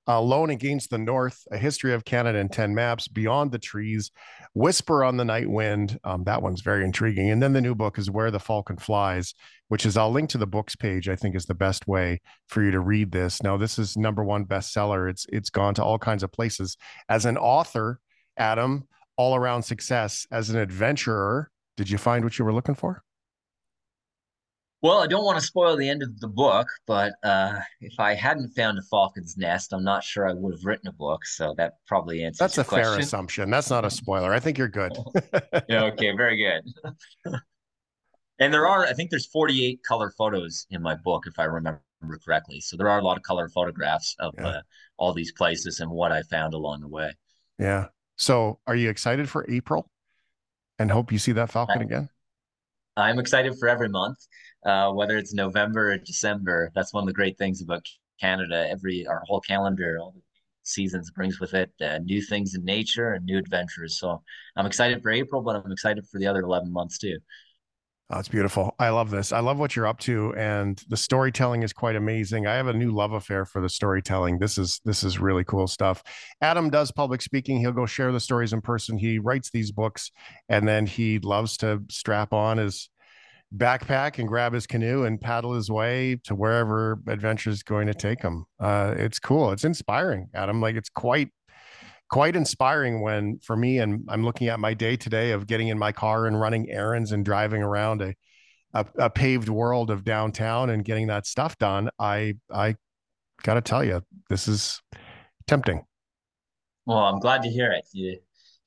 [0.09, 4.11] Uh, Lone Against the North, A History of Canada in 10 Maps, Beyond the Trees,
[4.55, 5.99] Whisper on the Night Wind.
[6.03, 7.31] Um, that one's very intriguing.
[7.31, 9.35] And then the new book is Where the Falcon Flies,
[9.69, 11.09] which is I'll link to the books page.
[11.09, 13.43] I think is the best way for you to read this.
[13.43, 15.09] Now, this is number one bestseller.
[15.09, 16.77] It's it's gone to all kinds of places.
[17.09, 18.01] As an author,
[18.37, 20.27] Adam, all around success.
[20.31, 23.05] As an adventurer, did you find what you were looking for?
[24.83, 28.15] Well, I don't want to spoil the end of the book, but uh, if I
[28.15, 31.25] hadn't found a falcon's nest, I'm not sure I would have written a book.
[31.25, 32.39] So that probably answers.
[32.39, 32.91] That's a question.
[32.91, 33.49] fair assumption.
[33.49, 34.33] That's not a spoiler.
[34.33, 34.93] I think you're good.
[35.69, 35.85] yeah.
[35.85, 36.11] Okay.
[36.17, 37.33] Very good.
[38.41, 41.81] and there are, I think, there's 48 color photos in my book, if I remember
[42.25, 42.61] correctly.
[42.61, 44.49] So there are a lot of color photographs of yeah.
[44.49, 44.61] uh,
[44.97, 47.13] all these places and what I found along the way.
[47.57, 47.87] Yeah.
[48.17, 49.89] So, are you excited for April?
[50.81, 52.09] And hope you see that falcon I, again.
[52.97, 54.19] I'm excited for every month
[54.65, 56.71] uh, whether it's November or December.
[56.75, 57.85] That's one of the great things about
[58.21, 58.69] Canada.
[58.71, 60.23] Every our whole calendar, all the
[60.63, 63.99] seasons brings with it uh, new things in nature and new adventures.
[63.99, 64.23] So
[64.57, 67.19] I'm excited for April, but I'm excited for the other 11 months too.
[68.15, 68.75] Oh, it's beautiful.
[68.79, 69.33] I love this.
[69.33, 72.47] I love what you're up to, and the storytelling is quite amazing.
[72.47, 74.39] I have a new love affair for the storytelling.
[74.39, 76.03] This is this is really cool stuff.
[76.43, 77.59] Adam does public speaking.
[77.59, 78.99] He'll go share the stories in person.
[78.99, 80.11] He writes these books,
[80.51, 82.91] and then he loves to strap on his
[83.57, 87.95] backpack and grab his canoe and paddle his way to wherever adventure is going to
[87.95, 88.45] take him.
[88.61, 89.53] Uh, it's cool.
[89.53, 90.61] It's inspiring, Adam.
[90.61, 91.31] Like it's quite
[92.13, 95.79] quite inspiring when for me and I'm looking at my day today of getting in
[95.79, 98.15] my car and running errands and driving around a,
[98.75, 101.89] a, a paved world of downtown and getting that stuff done.
[101.99, 102.77] I I
[103.43, 104.83] got to tell you, this is
[105.47, 105.85] tempting.
[106.85, 107.87] Well, I'm glad to hear it.
[107.93, 108.19] You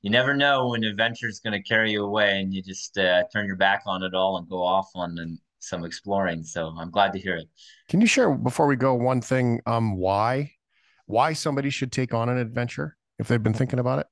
[0.02, 3.24] you never know when adventure is going to carry you away and you just uh,
[3.32, 6.44] turn your back on it all and go off on an, some exploring.
[6.44, 7.48] So I'm glad to hear it.
[7.90, 9.62] Can you share before we go one thing?
[9.68, 10.52] Um, why,
[11.06, 14.08] why somebody should take on an adventure if they've been thinking about it?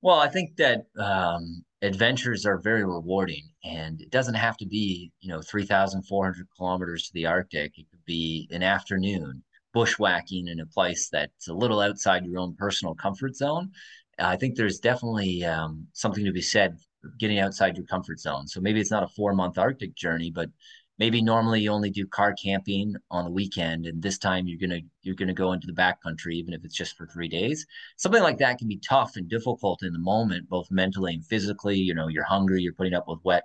[0.00, 5.10] Well, I think that um, adventures are very rewarding, and it doesn't have to be
[5.20, 7.72] you know three thousand four hundred kilometers to the Arctic.
[7.76, 9.42] It could be an afternoon
[9.74, 13.70] bushwhacking in a place that's a little outside your own personal comfort zone
[14.18, 16.78] I think there's definitely um, something to be said
[17.18, 18.48] getting outside your comfort zone.
[18.48, 20.50] So maybe it's not a four month Arctic journey, but
[20.98, 24.80] maybe normally you only do car camping on the weekend, and this time you're gonna
[25.02, 27.66] you're gonna go into the backcountry, even if it's just for three days.
[27.96, 31.76] Something like that can be tough and difficult in the moment, both mentally and physically.
[31.76, 33.44] You know, you're hungry, you're putting up with wet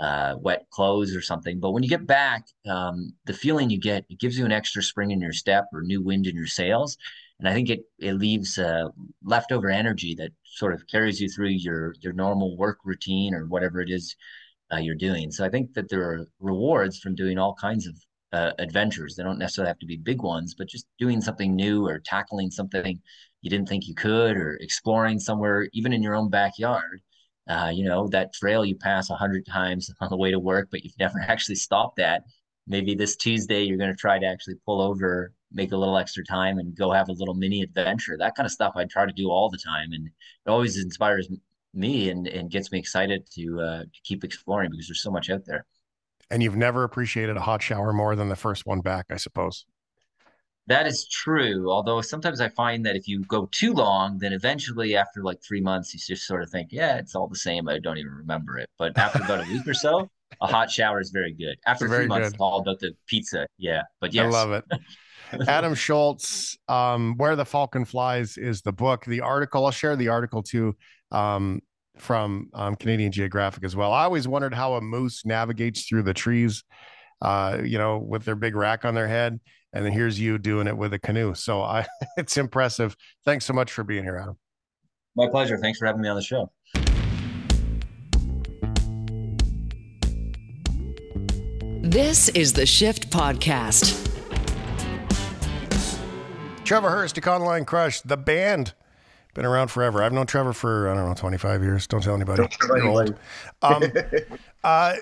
[0.00, 1.60] uh, wet clothes or something.
[1.60, 4.82] But when you get back, um, the feeling you get, it gives you an extra
[4.82, 6.98] spring in your step or new wind in your sails
[7.38, 8.88] and I think it it leaves uh,
[9.22, 13.80] leftover energy that sort of carries you through your your normal work routine or whatever
[13.80, 14.16] it is
[14.72, 15.30] uh, you're doing.
[15.30, 17.96] So I think that there are rewards from doing all kinds of
[18.32, 19.14] uh, adventures.
[19.14, 22.50] They don't necessarily have to be big ones, but just doing something new or tackling
[22.50, 23.00] something
[23.42, 27.00] you didn't think you could, or exploring somewhere even in your own backyard.
[27.48, 30.68] Uh, you know that trail you pass a hundred times on the way to work,
[30.70, 32.22] but you've never actually stopped at.
[32.66, 36.24] Maybe this Tuesday you're going to try to actually pull over make a little extra
[36.24, 38.16] time and go have a little mini adventure.
[38.18, 41.28] That kind of stuff I try to do all the time, and it always inspires
[41.76, 45.30] me and, and gets me excited to uh, to keep exploring because there's so much
[45.30, 45.66] out there.
[46.30, 49.64] And you've never appreciated a hot shower more than the first one back, I suppose.
[50.68, 51.70] That is true.
[51.70, 55.60] Although sometimes I find that if you go too long, then eventually after like three
[55.60, 57.68] months, you just sort of think, yeah, it's all the same.
[57.68, 58.68] I don't even remember it.
[58.76, 60.10] But after about a week or so,
[60.40, 61.56] a hot shower is very good.
[61.66, 62.34] After very three months, good.
[62.34, 63.46] it's all about the pizza.
[63.58, 63.82] Yeah.
[64.00, 64.24] But yes.
[64.24, 64.64] I love it.
[65.48, 69.04] Adam Shoalts, um, Where the Falcon Flies is the book.
[69.04, 70.74] The article, I'll share the article too
[71.12, 71.60] um,
[71.98, 73.92] from um, Canadian Geographic as well.
[73.92, 76.64] I always wondered how a moose navigates through the trees,
[77.22, 79.40] uh, you know, with their big rack on their head.
[79.72, 81.34] And then here's you doing it with a canoe.
[81.34, 81.86] So I,
[82.16, 82.96] it's impressive.
[83.24, 84.38] Thanks so much for being here, Adam.
[85.16, 85.56] My pleasure.
[85.56, 86.50] Thanks for having me on the show.
[91.82, 94.02] This is the Shift Podcast.
[96.64, 98.74] Trevor Hurst, Econoline Crush, the band.
[99.36, 100.02] Been around forever.
[100.02, 101.86] I've known Trevor for, I don't know, 25 years.
[101.86, 102.38] Don't tell anybody.
[102.38, 103.12] Don't tell anybody.
[103.60, 103.82] Um,
[104.64, 104.94] uh,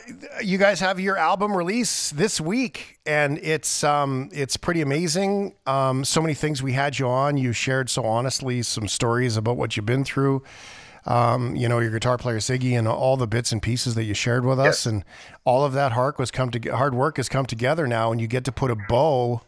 [0.42, 5.54] you guys have your album release this week, and it's um, it's pretty amazing.
[5.66, 7.36] Um, so many things we had you on.
[7.36, 10.42] You shared so honestly some stories about what you've been through.
[11.06, 14.14] Um, you know, your guitar player Ziggy and all the bits and pieces that you
[14.14, 15.04] shared with us, and
[15.44, 18.26] all of that hard was come to hard work has come together now, and you
[18.26, 19.42] get to put a bow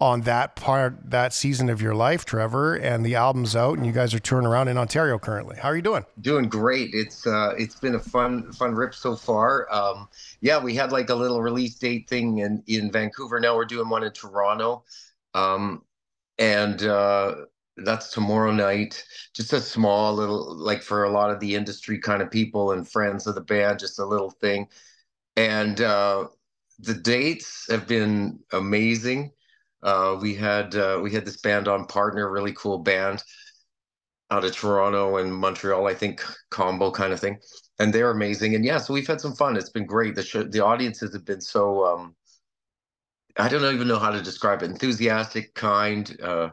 [0.00, 2.76] on that part that season of your life, Trevor.
[2.76, 5.56] And the album's out, and you guys are touring around in Ontario currently.
[5.56, 6.04] How are you doing?
[6.20, 6.90] Doing great.
[6.92, 9.72] It's uh, it's been a fun fun rip so far.
[9.72, 10.08] Um,
[10.40, 13.40] yeah, we had like a little release date thing in in Vancouver.
[13.40, 14.84] Now we're doing one in Toronto,
[15.34, 15.82] um,
[16.38, 17.34] and uh,
[17.76, 19.04] that's tomorrow night.
[19.34, 22.88] Just a small little like for a lot of the industry kind of people and
[22.88, 24.68] friends of the band, just a little thing.
[25.36, 26.28] And uh,
[26.78, 29.32] the dates have been amazing.
[29.82, 33.22] Uh, we had uh, we had this band on partner, really cool band
[34.30, 37.38] out of Toronto and Montreal, I think combo kind of thing,
[37.78, 38.54] and they're amazing.
[38.54, 39.56] And yeah, so we've had some fun.
[39.56, 40.14] It's been great.
[40.14, 42.14] The show, the audiences have been so um,
[43.38, 44.70] I don't even know how to describe it.
[44.70, 46.50] Enthusiastic, kind, uh,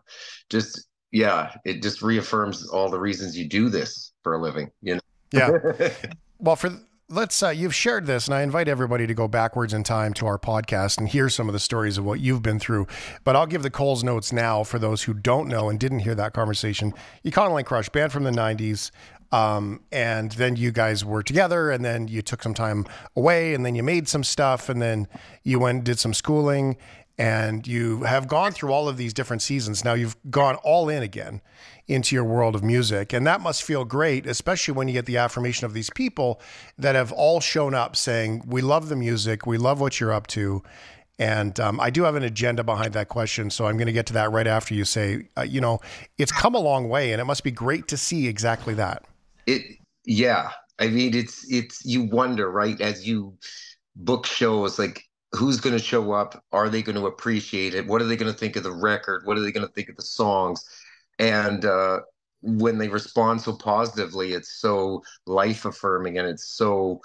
[0.50, 4.70] just yeah, it just reaffirms all the reasons you do this for a living.
[4.82, 5.02] You know.
[5.32, 5.90] Yeah.
[6.40, 6.70] well, for
[7.10, 10.26] let's uh, you've shared this, and I invite everybody to go backwards in time to
[10.26, 12.88] our podcast and hear some of the stories of what you've been through.
[13.24, 16.16] But I'll give the Coles notes now for those who don't know and didn't hear
[16.16, 16.94] that conversation.
[17.24, 18.92] Econoline Crush, band from the '90s.
[19.32, 22.86] Um, and then you guys were together, and then you took some time
[23.16, 25.08] away, and then you made some stuff, and then
[25.44, 26.78] you went and did some schooling,
[27.18, 29.84] and you have gone through all of these different seasons.
[29.84, 31.42] Now you've gone all in again
[31.88, 33.14] into your world of music.
[33.14, 36.42] And that must feel great, especially when you get the affirmation of these people
[36.78, 40.28] that have all shown up saying, We love the music, we love what you're up
[40.28, 40.64] to.
[41.18, 43.50] And um, I do have an agenda behind that question.
[43.50, 45.80] So I'm going to get to that right after you say, uh, you know,
[46.18, 49.06] it's come a long way and it must be great to see exactly that.
[49.48, 49.62] It,
[50.04, 50.52] yeah.
[50.78, 52.80] I mean, it's, it's, you wonder, right?
[52.82, 53.34] As you
[53.96, 56.44] book shows, like, who's going to show up?
[56.52, 57.88] Are they going to appreciate it?
[57.88, 59.26] What are they going to think of the record?
[59.26, 60.66] What are they going to think of the songs?
[61.20, 62.00] And uh,
[62.42, 67.02] when they respond so positively it's so life affirming and it's so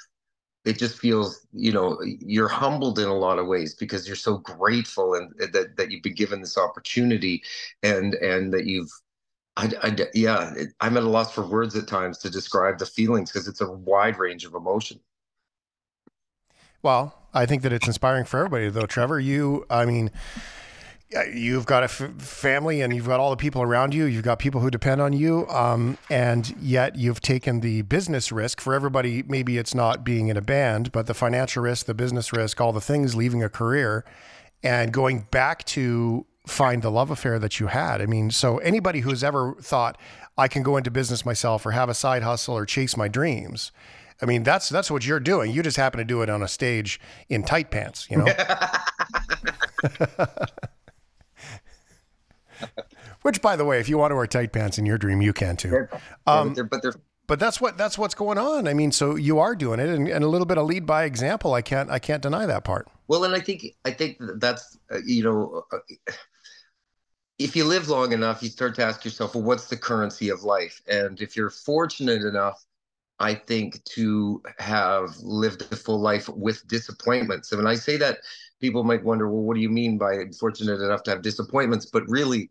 [0.65, 4.39] it just feels you know you're humbled in a lot of ways because you're so
[4.39, 7.43] grateful and that, that you've been given this opportunity
[7.83, 8.91] and and that you've
[9.57, 12.87] I, I yeah it, i'm at a loss for words at times to describe the
[12.87, 15.01] feelings because it's a wide range of emotion.
[16.83, 19.19] Well i think that it's inspiring for everybody though trevor.
[19.19, 20.11] You i mean
[21.33, 24.05] you've got a f- family and you've got all the people around you.
[24.05, 25.49] You've got people who depend on you.
[25.49, 29.23] Um, and yet you've taken the business risk for everybody.
[29.25, 32.73] Maybe it's not being in a band, but the financial risk, the business risk, all
[32.73, 34.05] the things, leaving a career
[34.63, 38.01] and going back to find the love affair that you had.
[38.01, 39.99] I mean, so anybody who's ever thought
[40.39, 43.73] I can go into business myself or have a side hustle or chase my dreams.
[44.23, 45.51] I mean, that's that's what you're doing.
[45.51, 48.27] You just happen to do it on a stage in tight pants, you know.
[53.23, 55.33] Which, by the way, if you want to wear tight pants in your dream, you
[55.33, 55.89] can too.
[56.27, 56.95] Um, but, they're, but they're
[57.31, 58.67] but that's what that's what's going on.
[58.67, 61.05] I mean, so you are doing it, and, and, a little bit of lead by
[61.05, 61.55] example.
[61.55, 62.89] I can't I can't deny that part.
[63.07, 65.79] Well, and I think I think that's uh, you know, uh,
[67.39, 70.43] if you live long enough, you start to ask yourself, well, what's the currency of
[70.43, 70.83] life?
[70.89, 72.65] And if you're fortunate enough,
[73.21, 78.19] I think to have lived a full life with disappointments, and when I say that,
[78.61, 81.87] people might wonder, well, what do you mean by fortunate enough to have disappointments?
[81.87, 82.51] But really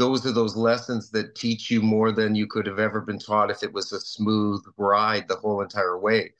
[0.00, 3.50] those are those lessons that teach you more than you could have ever been taught
[3.50, 6.32] if it was a smooth ride the whole entire way.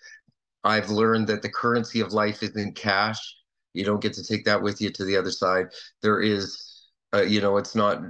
[0.64, 3.36] I've learned that the currency of life isn't cash.
[3.74, 5.66] You don't get to take that with you to the other side.
[6.00, 8.00] There is, uh, you know, it's not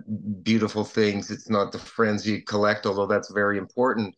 [0.45, 1.33] beautiful things.
[1.33, 4.15] It's not the friends you collect, although that's very important.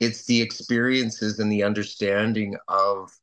[0.00, 3.16] It's the experiences and the understanding of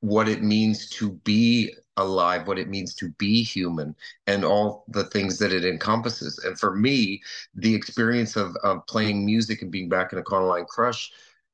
[0.00, 3.94] what it means to be alive, what it means to be human,
[4.26, 6.38] and all the things that it encompasses.
[6.38, 7.22] And for me,
[7.54, 11.12] the experience of, of playing music and being back in Econoline Crush,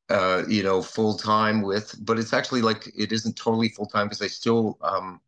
[0.09, 4.07] uh, you know, full time with, but it's actually like it isn't totally full time
[4.07, 5.21] because I still, um,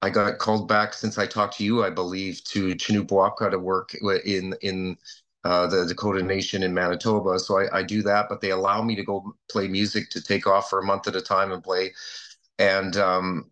[0.00, 3.94] I got called back since I talked to you, I believe, to Canupawakpa to work
[3.94, 4.96] in in
[5.44, 7.38] uh, the Dakota Nation in Manitoba.
[7.38, 10.46] So I, I, do that, but they allow me to go play music to take
[10.46, 11.92] off for a month at a time and play.
[12.58, 13.50] And um,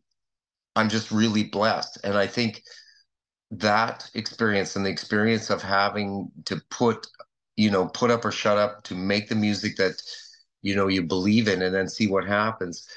[0.81, 1.99] I'm just really blessed.
[2.05, 2.63] And I think
[3.51, 7.07] that experience and the experience of having to put,
[7.57, 10.01] you know, put up or shut up to make the music that,
[10.63, 12.89] you know, you believe in and then see what happens.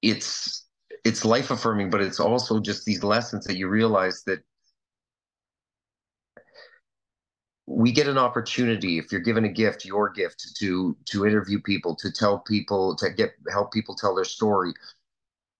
[0.00, 0.66] It's
[1.04, 4.40] it's life affirming, but it's also just these lessons that you realize that
[7.66, 11.94] we get an opportunity if you're given a gift your gift to to interview people
[11.94, 14.72] to tell people to get help people tell their story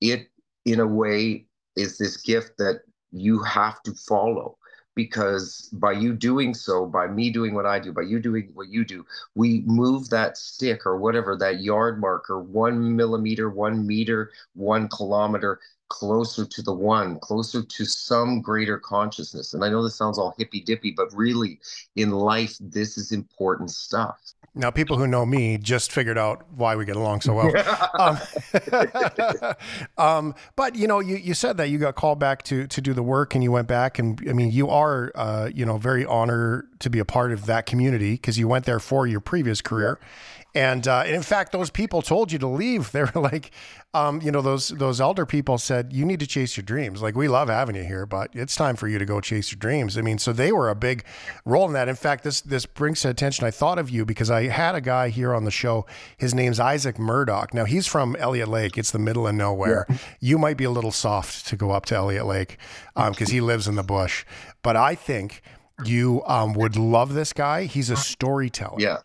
[0.00, 0.30] it
[0.72, 1.46] in a way
[1.76, 2.80] is this gift that
[3.12, 4.56] you have to follow
[4.94, 8.68] because by you doing so by me doing what i do by you doing what
[8.68, 9.04] you do
[9.34, 15.60] we move that stick or whatever that yard marker one millimeter one meter one kilometer
[15.88, 19.54] closer to the one, closer to some greater consciousness.
[19.54, 21.60] And I know this sounds all hippy dippy, but really
[21.96, 24.20] in life, this is important stuff.
[24.58, 27.52] Now, people who know me just figured out why we get along so well.
[27.98, 29.54] um,
[29.98, 32.92] um, but you know, you, you said that you got called back to to do
[32.92, 36.04] the work, and you went back, and I mean, you are uh, you know very
[36.04, 39.62] honored to be a part of that community because you went there for your previous
[39.62, 39.98] career.
[40.00, 40.08] Yeah
[40.54, 42.90] and, uh, and in fact, those people told you to leave.
[42.98, 43.52] They were like,
[43.94, 47.00] um, you know, those those elder people said you need to chase your dreams.
[47.00, 49.58] Like we love having you here, but it's time for you to go chase your
[49.58, 49.96] dreams.
[49.96, 51.04] I mean, so they were a big
[51.44, 51.88] role in that.
[51.88, 53.46] In fact, this this brings to attention.
[53.46, 55.86] I thought of you because I had a guy here on the show.
[56.16, 57.54] His name's Isaac Murdoch.
[57.54, 58.76] Now he's from Elliott Lake.
[58.76, 59.86] It's the middle of nowhere.
[59.88, 59.96] Yeah.
[60.20, 62.58] You might be a little soft to go up to Elliott Lake
[62.94, 64.24] because um, he lives in the bush.
[64.62, 65.42] But I think
[65.84, 67.64] you um, would love this guy.
[67.64, 68.80] He's a storyteller.
[68.80, 68.98] Yeah.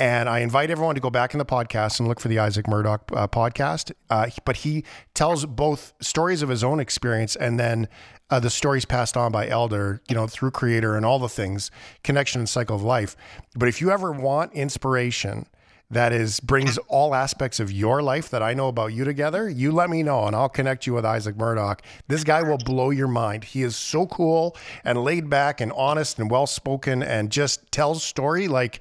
[0.00, 2.66] And I invite everyone to go back in the podcast and look for the Isaac
[2.66, 3.92] Murdoch uh, podcast.
[4.08, 4.82] Uh, but he
[5.12, 7.86] tells both stories of his own experience and then
[8.30, 11.70] uh, the stories passed on by Elder, you know, through Creator and all the things,
[12.02, 13.14] connection and cycle of life.
[13.54, 15.44] But if you ever want inspiration,
[15.90, 19.72] that is brings all aspects of your life that I know about you together, you
[19.72, 21.82] let me know and I'll connect you with Isaac Murdoch.
[22.06, 23.44] This guy will blow your mind.
[23.44, 28.04] He is so cool and laid back and honest and well spoken and just tells
[28.04, 28.80] story like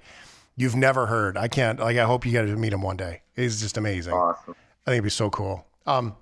[0.59, 1.37] you've never heard.
[1.37, 3.21] I can't like I hope you get to meet him one day.
[3.35, 4.13] He's just amazing.
[4.13, 4.55] Awesome.
[4.85, 5.65] I think it'd be so cool.
[5.87, 6.15] Um,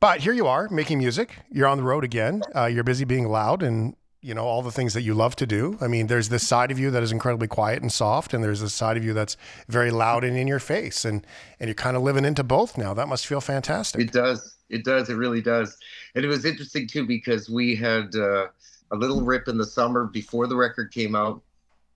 [0.00, 1.38] but here you are making music.
[1.50, 2.42] You're on the road again.
[2.54, 5.46] Uh, you're busy being loud and you know all the things that you love to
[5.46, 5.78] do.
[5.80, 8.60] I mean, there's this side of you that is incredibly quiet and soft, and there's
[8.60, 9.36] this side of you that's
[9.68, 11.26] very loud and in your face, and
[11.58, 12.92] and you're kind of living into both now.
[12.92, 14.00] That must feel fantastic.
[14.00, 14.56] It does.
[14.68, 15.08] It does.
[15.08, 15.76] It really does.
[16.14, 18.48] And it was interesting too because we had uh,
[18.90, 21.42] a little rip in the summer before the record came out,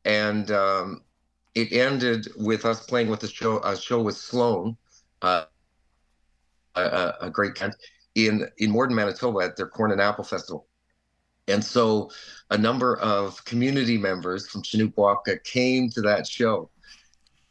[0.07, 1.03] and um,
[1.59, 4.76] it ended with us playing with the show a show with Sloan,
[5.22, 5.44] uh,
[6.76, 7.74] a, a, great band
[8.14, 10.66] in in Morden, Manitoba at their Corn and Apple Festival.
[11.48, 12.11] And so
[12.50, 16.70] a number of community members from Canupawakpa came to that show.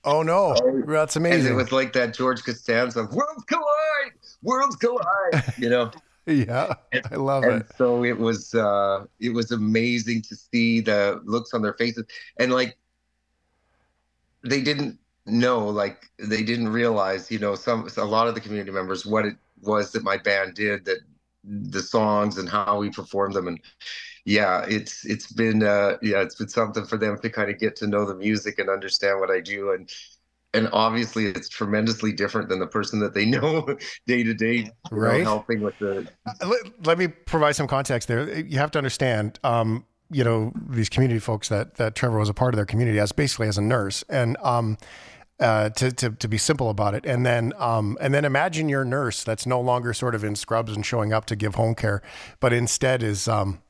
[0.05, 0.55] Oh no,
[0.87, 1.47] that's amazing.
[1.47, 5.91] And it was like that George Costanza, worlds collide, worlds collide, you know.
[6.25, 6.73] yeah,
[7.11, 7.67] I love and it.
[7.77, 12.05] So it was uh it was amazing to see the looks on their faces.
[12.39, 12.77] And like
[14.49, 18.71] they didn't know like they didn't realize you know some a lot of the community
[18.71, 20.99] members what it was that my band did that
[21.47, 23.47] the songs and how we performed them.
[23.47, 23.59] And
[24.25, 27.77] yeah it's it's been uh yeah it's been something for them to kind of get
[27.77, 29.71] to know the music and understand what i do.
[29.71, 29.89] And
[30.53, 35.23] and obviously it's tremendously different than the person that they know day to day right.
[35.23, 36.07] helping with the
[36.45, 38.39] let, let, me provide some context there.
[38.39, 42.33] You have to understand um you know these community folks that that Trevor was a
[42.33, 44.77] part of their community as basically as a nurse and um
[45.39, 47.05] uh, to, to, to be simple about it.
[47.05, 50.75] And then, um, and then imagine your nurse that's no longer sort of in scrubs
[50.75, 52.01] and showing up to give home care,
[52.39, 53.61] but instead is, um,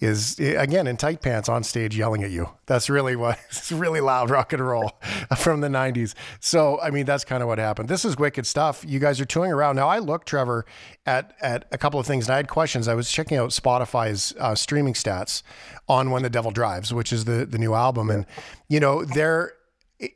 [0.00, 2.48] is again in tight pants on stage yelling at you.
[2.66, 4.92] That's really what it's really loud rock and roll
[5.36, 6.14] from the 90s.
[6.40, 7.88] So, I mean, that's kind of what happened.
[7.88, 8.84] This is wicked stuff.
[8.86, 9.76] You guys are touring around.
[9.76, 10.66] Now, I looked, Trevor,
[11.06, 12.88] at, at a couple of things and I had questions.
[12.88, 15.42] I was checking out Spotify's uh, streaming stats
[15.88, 18.10] on When the Devil Drives, which is the, the new album.
[18.10, 18.26] And,
[18.68, 19.52] you know, there,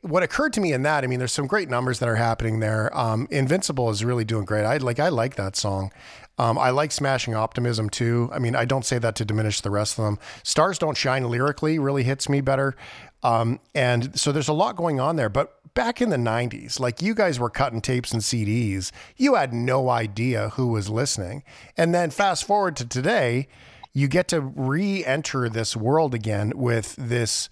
[0.01, 2.59] what occurred to me in that, I mean, there's some great numbers that are happening
[2.59, 2.95] there.
[2.97, 4.65] Um, Invincible is really doing great.
[4.65, 5.91] I like, I like that song.
[6.39, 8.29] Um, I like Smashing Optimism too.
[8.31, 10.17] I mean, I don't say that to diminish the rest of them.
[10.41, 12.75] Stars Don't Shine lyrically really hits me better.
[13.21, 15.27] Um, and so there's a lot going on there.
[15.27, 19.53] But back in the 90s, like you guys were cutting tapes and CDs, you had
[19.53, 21.43] no idea who was listening.
[21.75, 23.49] And then fast forward to today,
[23.93, 27.49] you get to re enter this world again with this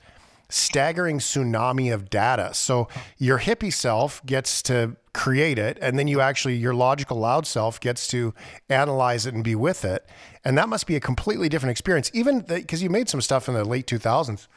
[0.50, 2.54] staggering tsunami of data.
[2.54, 7.46] So your hippie self gets to create it, and then you actually, your logical loud
[7.46, 8.34] self gets to
[8.70, 10.08] analyze it and be with it.
[10.46, 13.56] And that must be a completely different experience, even because you made some stuff in
[13.56, 14.48] the late 2000s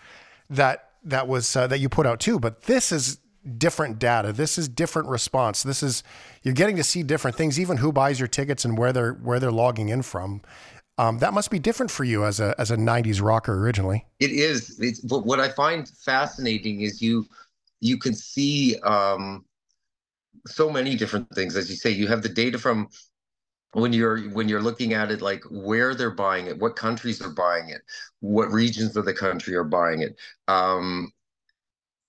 [0.50, 2.38] that that was uh, that you put out too.
[2.38, 3.18] But this is
[3.56, 4.32] different data.
[4.32, 5.62] This is different response.
[5.62, 6.02] This is
[6.42, 9.40] you're getting to see different things, even who buys your tickets and where they're where
[9.40, 10.42] they're logging in from.
[10.98, 14.04] Um, that must be different for you as a as a '90s rocker originally.
[14.18, 14.78] It is.
[14.78, 17.26] It's, but what I find fascinating is you
[17.80, 19.46] you can see um,
[20.46, 21.56] so many different things.
[21.56, 22.88] As you say, you have the data from
[23.72, 27.30] when you're when you're looking at it like where they're buying it what countries are
[27.30, 27.82] buying it
[28.20, 30.16] what regions of the country are buying it
[30.48, 31.10] um,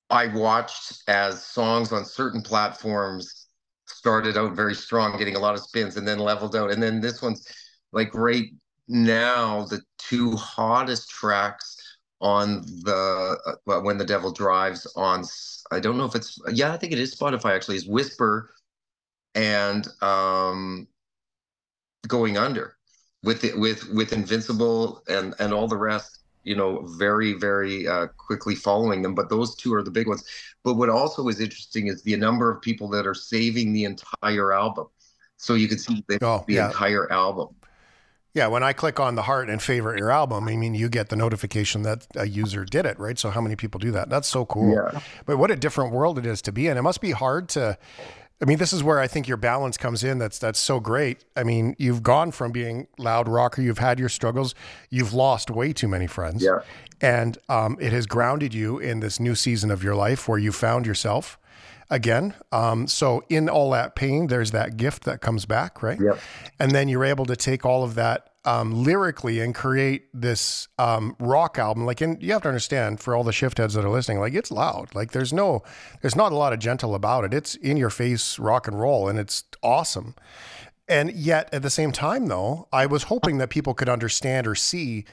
[0.09, 3.47] i watched as songs on certain platforms
[3.85, 6.99] started out very strong getting a lot of spins and then leveled out and then
[6.99, 7.47] this one's
[7.91, 8.47] like right
[8.87, 11.77] now the two hottest tracks
[12.21, 15.23] on the uh, when the devil drives on
[15.71, 18.51] i don't know if it's yeah i think it is spotify actually is whisper
[19.35, 20.87] and um
[22.07, 22.75] going under
[23.23, 28.07] with it with with invincible and and all the rest you know very very uh,
[28.17, 30.23] quickly following them but those two are the big ones.
[30.63, 34.53] But what also is interesting is the number of people that are saving the entire
[34.53, 34.87] album.
[35.37, 36.67] So you can see the, Oh, the yeah.
[36.67, 37.55] entire album
[38.33, 41.09] Yeah, when I click on the heart and favorite your album, I mean, you get
[41.09, 43.19] the notification that a user did it, right?
[43.19, 44.09] So how many people do that?
[44.09, 44.73] That's so cool.
[44.73, 45.01] Yeah.
[45.25, 46.77] But what a different world it is to be in.
[46.77, 47.77] It must be hard to.
[48.41, 50.17] I mean, this is where I think your balance comes in.
[50.17, 51.25] That's that's so great.
[51.35, 54.55] I mean, you've gone from being loud rocker, you've had your struggles,
[54.89, 56.59] you've lost way too many friends, Yeah.
[57.01, 60.51] and um, it has grounded you in this new season of your life where you
[60.51, 61.37] found yourself
[61.91, 62.33] again.
[62.51, 65.99] Um, so in all that pain, there's that gift that comes back, right?
[65.99, 66.19] Yep.
[66.57, 71.15] And then you're able to take all of that um, lyrically and create this um,
[71.19, 71.85] rock album.
[71.85, 74.33] Like, and you have to understand for all the shift heads that are listening, like
[74.33, 74.95] it's loud.
[74.95, 75.61] Like there's no,
[76.01, 77.33] there's not a lot of gentle about it.
[77.33, 80.15] It's in your face rock and roll, and it's awesome.
[80.87, 84.55] And yet at the same time, though, I was hoping that people could understand or
[84.55, 85.05] see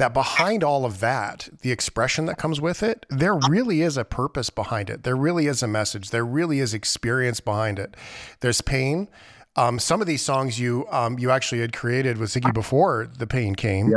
[0.00, 4.04] that behind all of that, the expression that comes with it, there really is a
[4.04, 5.02] purpose behind it.
[5.02, 6.08] There really is a message.
[6.08, 7.94] There really is experience behind it.
[8.40, 9.08] There's pain.
[9.56, 13.26] Um, some of these songs you um, you actually had created with Ziggy before the
[13.26, 13.92] pain came,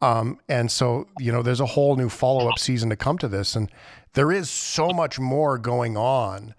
[0.00, 3.26] um, and so you know there's a whole new follow up season to come to
[3.26, 3.68] this, and
[4.12, 6.54] there is so much more going on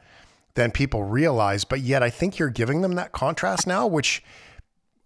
[0.55, 1.63] than people realize.
[1.63, 4.21] But yet, I think you're giving them that contrast now, which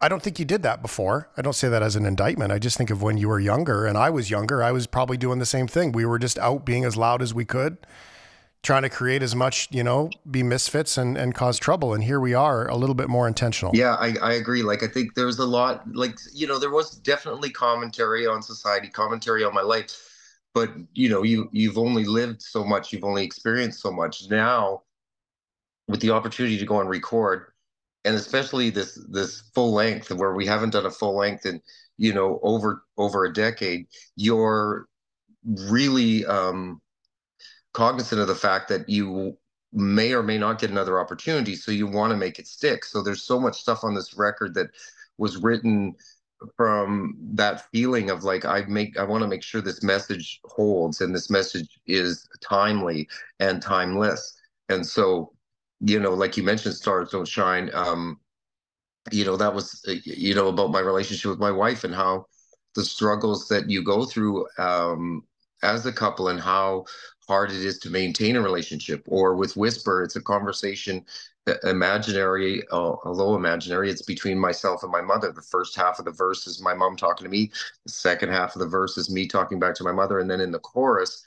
[0.02, 1.30] I don't think you did that before.
[1.38, 2.52] I don't say that as an indictment.
[2.52, 5.18] I just think of when you were younger and I was younger, I was probably
[5.18, 5.94] doing the same thing.
[5.94, 7.78] We were just out being as loud as we could,
[8.62, 11.94] trying to create as much, you know, be misfits and, and cause trouble.
[11.94, 13.72] And here we are a little bit more intentional.
[13.74, 14.64] Yeah, I, I agree.
[14.64, 18.90] Like, I think there's a lot, like, you know, there was definitely commentary on society,
[18.90, 19.90] commentary on my life,
[20.54, 24.30] but you know, you you've only lived so much, you've only experienced so much.
[24.30, 24.84] Now,
[25.88, 27.48] with the opportunity to go and record,
[28.06, 31.62] and especially this this full length, where we haven't done a full length in
[31.98, 34.88] you know over over a decade, you're
[35.44, 36.82] really um,
[37.74, 39.38] cognizant of the fact that you
[39.74, 42.86] may or may not get another opportunity so you want to make it stick.
[42.86, 44.68] So there's so much stuff on this record that
[45.18, 45.96] was written
[46.56, 51.00] from that feeling of like i make i want to make sure this message holds
[51.00, 53.08] and this message is timely
[53.40, 54.38] and timeless.
[54.70, 55.35] And so
[55.82, 58.20] you know like you mentioned stars don't shine um
[59.12, 62.26] you know that was uh, you know about my relationship with my wife and how
[62.76, 65.24] the struggles that you go through um
[65.64, 66.86] as a couple and how
[67.28, 69.04] hard it is to maintain a relationship.
[69.08, 71.04] Or with Whisper, it's a conversation,
[71.48, 75.32] uh, imaginary, uh, although imaginary, it's between myself and my mother.
[75.32, 77.52] The first half of the verse is my mom talking to me.
[77.86, 80.20] The second half of the verse is me talking back to my mother.
[80.20, 81.24] And then in the chorus,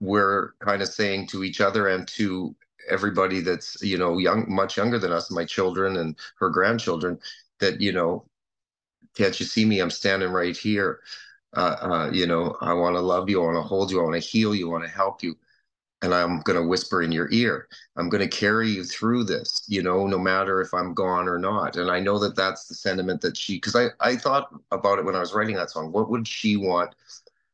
[0.00, 2.54] we're kind of saying to each other and to
[2.90, 7.18] everybody that's you know young much younger than us my children and her grandchildren
[7.60, 8.24] that you know
[9.16, 11.00] can't you see me i'm standing right here
[11.56, 14.04] uh, uh, you know, I want to love you, I want to hold you, I
[14.04, 15.36] want to heal you, I want to help you.
[16.02, 17.68] And I'm going to whisper in your ear.
[17.96, 21.38] I'm going to carry you through this, you know, no matter if I'm gone or
[21.38, 21.76] not.
[21.76, 25.04] And I know that that's the sentiment that she, because I, I thought about it
[25.04, 25.90] when I was writing that song.
[25.90, 26.94] What would she want?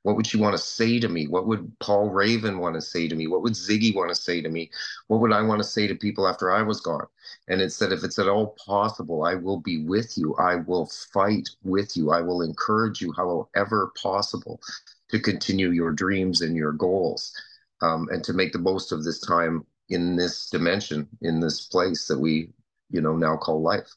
[0.05, 1.26] What would she want to say to me?
[1.26, 3.26] What would Paul Raven want to say to me?
[3.26, 4.70] What would Ziggy want to say to me?
[5.09, 7.07] What would I want to say to people after I was gone?
[7.48, 10.34] And it said, if it's at all possible, I will be with you.
[10.36, 12.11] I will fight with you.
[12.11, 14.61] I will encourage you, however possible,
[15.09, 17.32] to continue your dreams and your goals
[17.80, 22.07] um, and to make the most of this time in this dimension, in this place
[22.09, 22.50] that we,
[22.90, 23.88] you know, now call life.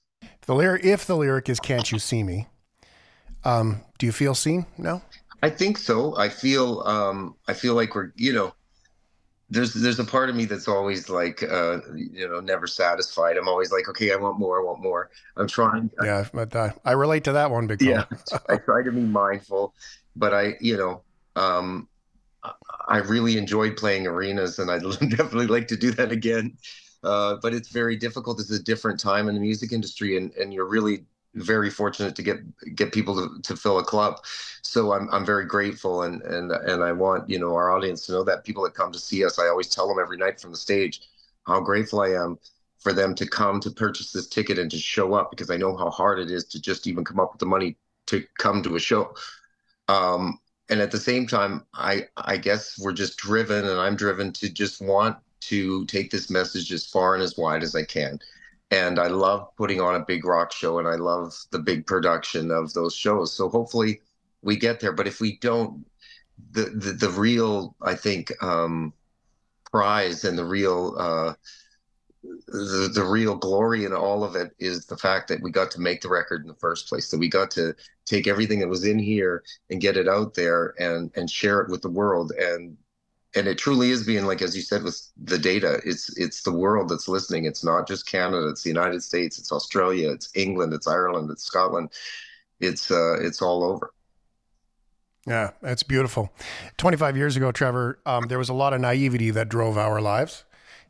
[0.46, 2.48] The lyric, if the lyric is "Can't you see me?"
[3.44, 5.02] Um, do you feel seen now?
[5.42, 6.16] I think so.
[6.18, 8.54] I feel um I feel like we're you know
[9.50, 13.38] there's there's a part of me that's always like uh you know never satisfied.
[13.38, 15.10] I'm always like okay, I want more, I want more.
[15.38, 15.90] I'm trying.
[16.04, 18.06] Yeah, but uh, I relate to that one big Yeah.
[18.50, 19.74] I try to be mindful,
[20.16, 21.04] but I you know
[21.36, 21.88] um
[22.44, 22.54] I-
[22.90, 26.58] I really enjoyed playing arenas and I'd definitely like to do that again.
[27.04, 28.40] Uh, but it's very difficult.
[28.40, 31.06] It's a different time in the music industry, and, and you're really
[31.38, 32.38] very fortunate to get
[32.76, 34.20] get people to, to fill a club.
[34.62, 38.14] So I'm I'm very grateful, and and and I want you know our audience to
[38.14, 40.52] know that people that come to see us, I always tell them every night from
[40.52, 41.02] the stage
[41.46, 42.38] how grateful I am
[42.80, 45.76] for them to come to purchase this ticket and to show up because I know
[45.76, 47.78] how hard it is to just even come up with the money
[48.08, 49.16] to come to a show.
[49.88, 54.34] Um, and at the same time, I I guess we're just driven, and I'm driven
[54.34, 58.20] to just want to take this message as far and as wide as I can.
[58.70, 62.52] And I love putting on a big rock show, and I love the big production
[62.52, 63.34] of those shows.
[63.34, 64.02] So hopefully
[64.42, 64.92] we get there.
[64.92, 65.86] But if we don't,
[66.52, 68.94] the the, the real I think um,
[69.72, 71.34] prize and the real uh,
[72.48, 75.82] the, the real glory in all of it is the fact that we got to
[75.82, 78.86] make the record in the first place that we got to take everything that was
[78.86, 82.78] in here and get it out there and and share it with the world and
[83.36, 86.52] and it truly is being like as you said with the data it's it's the
[86.52, 90.74] world that's listening it's not just canada it's the united states it's australia it's england
[90.74, 91.90] it's ireland it's scotland
[92.60, 93.92] it's uh it's all over
[95.26, 96.32] yeah that's beautiful
[96.78, 100.46] 25 years ago trevor um, there was a lot of naivety that drove our lives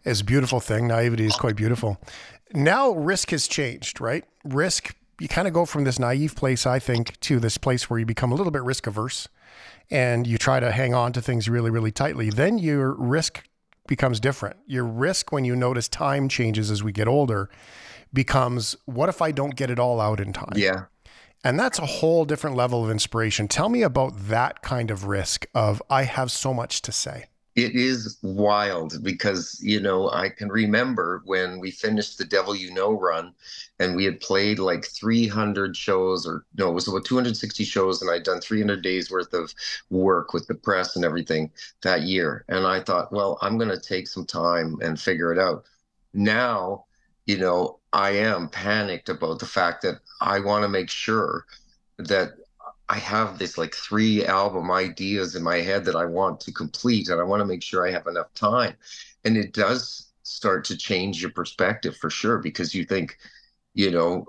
[0.07, 0.87] it's a beautiful thing.
[0.87, 1.97] Naivety is quite beautiful.
[2.53, 4.23] Now risk has changed, right?
[4.45, 7.99] Risk, you kind of go from this naive place, I think, to this place where
[7.99, 9.27] you become a little bit risk averse
[9.89, 12.29] and you try to hang on to things really, really tightly.
[12.29, 13.43] Then your risk
[13.87, 14.57] becomes different.
[14.65, 17.49] Your risk when you notice time changes as we get older
[18.13, 20.53] becomes what if I don't get it all out in time?
[20.55, 20.85] Yeah.
[21.43, 23.47] And that's a whole different level of inspiration.
[23.47, 27.25] Tell me about that kind of risk of I have so much to say
[27.57, 32.71] it is wild because you know i can remember when we finished the devil you
[32.71, 33.33] know run
[33.79, 38.11] and we had played like 300 shows or no it was about 260 shows and
[38.11, 39.53] i'd done 300 days worth of
[39.89, 41.51] work with the press and everything
[41.81, 42.45] that year.
[42.47, 45.65] And i thought well i'm going to take some time and figure it out.
[46.13, 46.85] Now
[47.25, 51.45] you know i am panicked about the fact that i want to make sure
[51.97, 52.33] that
[52.89, 57.09] I have this like three album ideas in my head that I want to complete,
[57.09, 58.75] and I want to make sure I have enough time.
[59.25, 63.17] And it does start to change your perspective for sure because you think,
[63.73, 64.27] you know,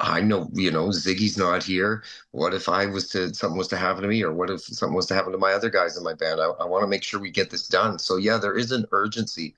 [0.00, 2.04] I know, you know, Ziggy's not here.
[2.30, 4.94] What if I was to something was to happen to me, or what if something
[4.94, 6.40] was to happen to my other guys in my band?
[6.40, 7.98] I, I want to make sure we get this done.
[7.98, 9.54] So yeah, there is an urgency,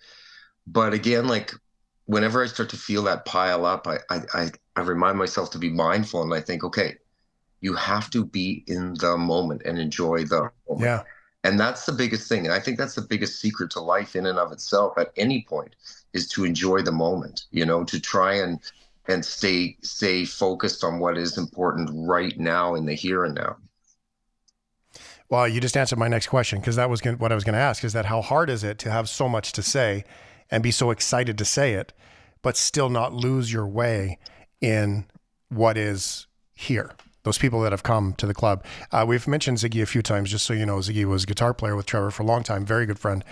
[0.66, 1.52] but again, like
[2.06, 3.98] whenever I start to feel that pile up, I
[4.34, 6.96] I I remind myself to be mindful, and I think, okay,
[7.60, 10.84] you have to be in the moment and enjoy the moment.
[10.84, 11.02] Yeah.
[11.42, 12.44] And that's the biggest thing.
[12.44, 15.42] And I think that's the biggest secret to life in and of itself at any
[15.48, 15.74] point
[16.12, 18.60] is to enjoy the moment, you know, to try and
[19.08, 23.56] and stay stay focused on what is important right now in the here and now.
[25.30, 27.54] Well, you just answered my next question because that was gonna, what I was going
[27.54, 30.04] to ask is that how hard is it to have so much to say
[30.50, 31.92] and be so excited to say it,
[32.42, 34.18] but still not lose your way
[34.60, 35.06] in
[35.48, 36.92] what is here?
[37.22, 38.64] Those people that have come to the club.
[38.92, 40.78] Uh, we've mentioned Ziggy a few times, just so you know.
[40.78, 43.24] Ziggy was a guitar player with Trevor for a long time, very good friend,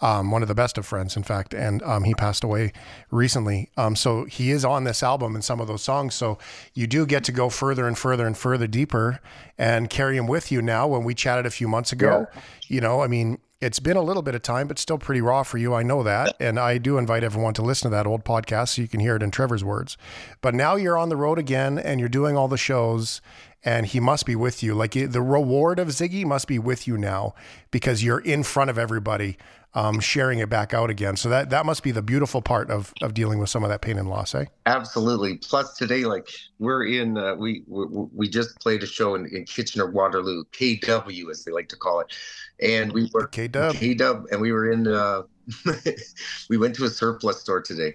[0.00, 1.54] um, one of the best of friends, in fact.
[1.54, 2.72] And um, he passed away
[3.10, 3.70] recently.
[3.76, 6.14] Um, so he is on this album and some of those songs.
[6.14, 6.38] So
[6.74, 9.20] you do get to go further and further and further deeper
[9.56, 10.86] and carry him with you now.
[10.86, 12.40] When we chatted a few months ago, yeah.
[12.68, 15.42] you know, I mean, it's been a little bit of time, but still pretty raw
[15.42, 15.74] for you.
[15.74, 16.36] I know that.
[16.38, 19.16] And I do invite everyone to listen to that old podcast so you can hear
[19.16, 19.96] it in Trevor's words.
[20.42, 23.22] But now you're on the road again and you're doing all the shows
[23.64, 24.74] and he must be with you.
[24.74, 27.34] Like the reward of Ziggy must be with you now
[27.70, 29.38] because you're in front of everybody,
[29.74, 31.16] um, sharing it back out again.
[31.16, 33.80] So that that must be the beautiful part of of dealing with some of that
[33.80, 34.44] pain and loss, eh?
[34.66, 35.38] Absolutely.
[35.38, 36.28] Plus today, like
[36.58, 41.30] we're in, uh, we, we we just played a show in, in Kitchener Waterloo, KW
[41.30, 42.12] as they like to call it,
[42.60, 44.88] and we were K Dub, K Dub, and we were in.
[44.88, 45.22] Uh,
[46.50, 47.94] we went to a surplus store today.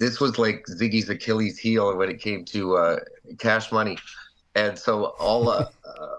[0.00, 2.96] This was like Ziggy's Achilles heel when it came to uh,
[3.38, 3.98] cash money
[4.58, 6.16] and so all uh, uh,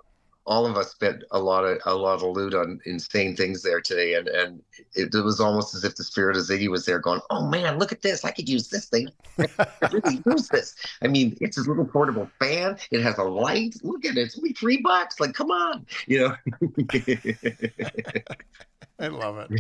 [0.50, 3.80] all of us spent a lot of a lot of loot on insane things there
[3.80, 4.62] today, and and
[4.96, 7.78] it, it, was almost as if the spirit of Ziggy was there, going, "Oh man,
[7.78, 8.26] look at this!
[8.26, 9.10] I could use this thing.
[9.38, 10.76] I really use this.
[11.04, 12.78] I mean, it's a little portable fan.
[12.90, 13.76] It has a light.
[13.84, 14.22] Look at it.
[14.22, 15.20] It's only three bucks.
[15.20, 16.36] Like, come on, you know."
[19.02, 19.52] I love it.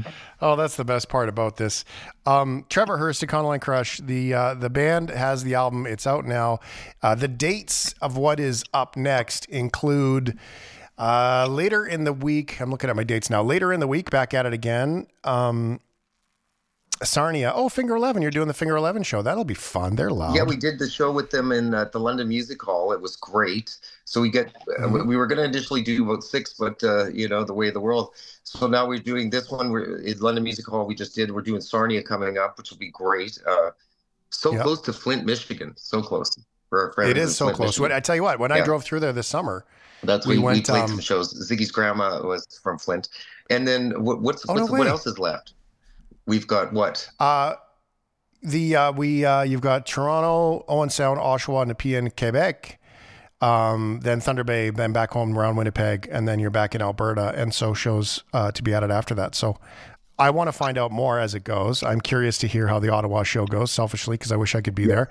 [0.41, 1.85] Oh, that's the best part about this.
[2.25, 3.99] Um, Trevor Hurst, Econoline Crush.
[3.99, 5.85] The uh, the band has the album.
[5.85, 6.59] It's out now.
[7.01, 10.37] Uh, the dates of what is up next include
[11.00, 12.60] uh, later in the week.
[12.60, 13.41] I'm looking at my dates now.
[13.41, 15.08] Later in the week, back at it again.
[15.24, 15.80] Um,
[17.02, 17.54] Sarnia.
[17.56, 18.22] Oh, Finger Eleven.
[18.22, 19.22] You're doing the Finger Eleven show.
[19.22, 19.95] That'll be fun.
[19.95, 20.36] They're loud.
[20.36, 22.91] Yeah, we did the show with them in uh, the London Music Hall.
[22.91, 23.78] It was great.
[24.04, 25.08] So we get uh, mm-hmm.
[25.08, 27.74] we were going to initially do about six, but uh, you know the way of
[27.74, 28.10] the world.
[28.43, 29.70] So now we're doing this one.
[29.72, 30.86] We're in London Music Hall.
[30.86, 31.32] We just did.
[31.32, 33.39] We're doing Sarnia coming up, which will be great.
[33.47, 33.70] Uh,
[34.30, 34.64] so yep.
[34.64, 35.74] close to Flint, Michigan.
[35.78, 36.38] So close
[36.70, 37.12] for our friends.
[37.12, 37.80] It is so Flint, close.
[37.80, 38.58] What, I tell you what, when yeah.
[38.58, 39.66] I drove through there this summer,
[40.04, 40.58] that's we, we went.
[40.58, 41.34] We played um, some shows.
[41.50, 43.10] Ziggy's grandma was from Flint,
[43.50, 45.54] and then what, what's, oh, what's no what else is left?
[46.26, 47.10] We've got what?
[47.20, 47.56] Uh,
[48.41, 52.80] the uh, we uh, you've got Toronto, Owen Sound, Oshawa, Nepean, Quebec.
[53.41, 57.34] Um, then Thunder Bay, then back home around Winnipeg, and then you're back in Alberta,
[57.38, 59.34] and so shows uh, to be added after that.
[59.34, 59.58] So
[60.18, 61.82] I want to find out more as it goes.
[61.82, 64.76] I'm curious to hear how the Ottawa show goes, selfishly, because I wish I could
[64.76, 65.08] be there.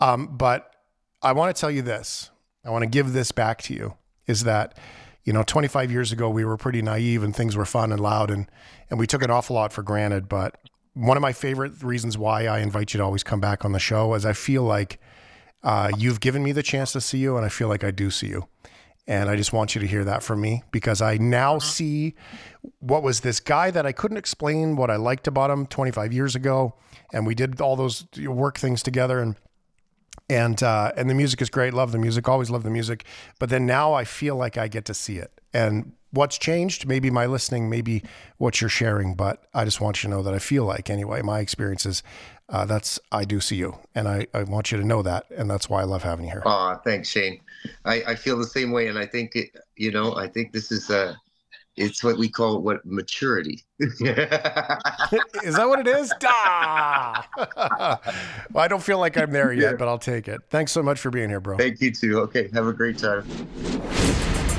[0.00, 0.74] Um, but
[1.22, 2.30] I want to tell you this.
[2.64, 3.94] I want to give this back to you.
[4.28, 4.78] Is that
[5.24, 8.30] you know, 25 years ago we were pretty naive and things were fun and loud,
[8.30, 8.50] and
[8.88, 10.26] and we took an awful lot for granted.
[10.26, 10.56] But
[10.94, 13.78] one of my favorite reasons why I invite you to always come back on the
[13.78, 14.98] show is I feel like
[15.62, 18.10] uh, you've given me the chance to see you, and I feel like I do
[18.10, 18.48] see you.
[19.06, 22.14] And I just want you to hear that from me because I now see
[22.80, 26.34] what was this guy that I couldn't explain what I liked about him 25 years
[26.34, 26.74] ago.
[27.12, 29.36] And we did all those work things together and
[30.28, 31.74] and uh, and the music is great.
[31.74, 32.28] Love the music.
[32.28, 33.04] Always love the music.
[33.38, 35.32] But then now I feel like I get to see it.
[35.52, 36.86] And what's changed?
[36.86, 38.02] Maybe my listening, maybe
[38.36, 39.14] what you're sharing.
[39.14, 41.22] But I just want you to know that I feel like anyway.
[41.22, 42.02] My experiences.
[42.50, 45.50] Uh, that's I do see you, and I, I want you to know that, and
[45.50, 46.42] that's why I love having you here.
[46.46, 47.42] Aw, thanks, Shane.
[47.84, 50.72] I, I feel the same way, and I think it, you know, I think this
[50.72, 51.14] is uh
[51.78, 53.64] it's what we call what maturity.
[53.80, 56.12] is that what it is?
[56.24, 57.28] Ah!
[58.52, 59.76] well, I don't feel like I'm there yet, Yeah.
[59.78, 60.40] but I'll take it.
[60.50, 61.56] Thanks so much for being here, bro.
[61.56, 62.18] Thank you too.
[62.20, 63.22] Okay, have a great time.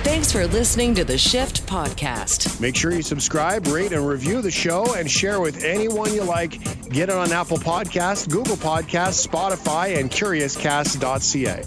[0.03, 2.59] Thanks for listening to the Shift Podcast.
[2.59, 6.51] Make sure you subscribe, rate, and review the show and share with anyone you like.
[6.89, 11.63] Get it on Apple Podcasts, Google Podcasts, Spotify, and CuriousCast.ca.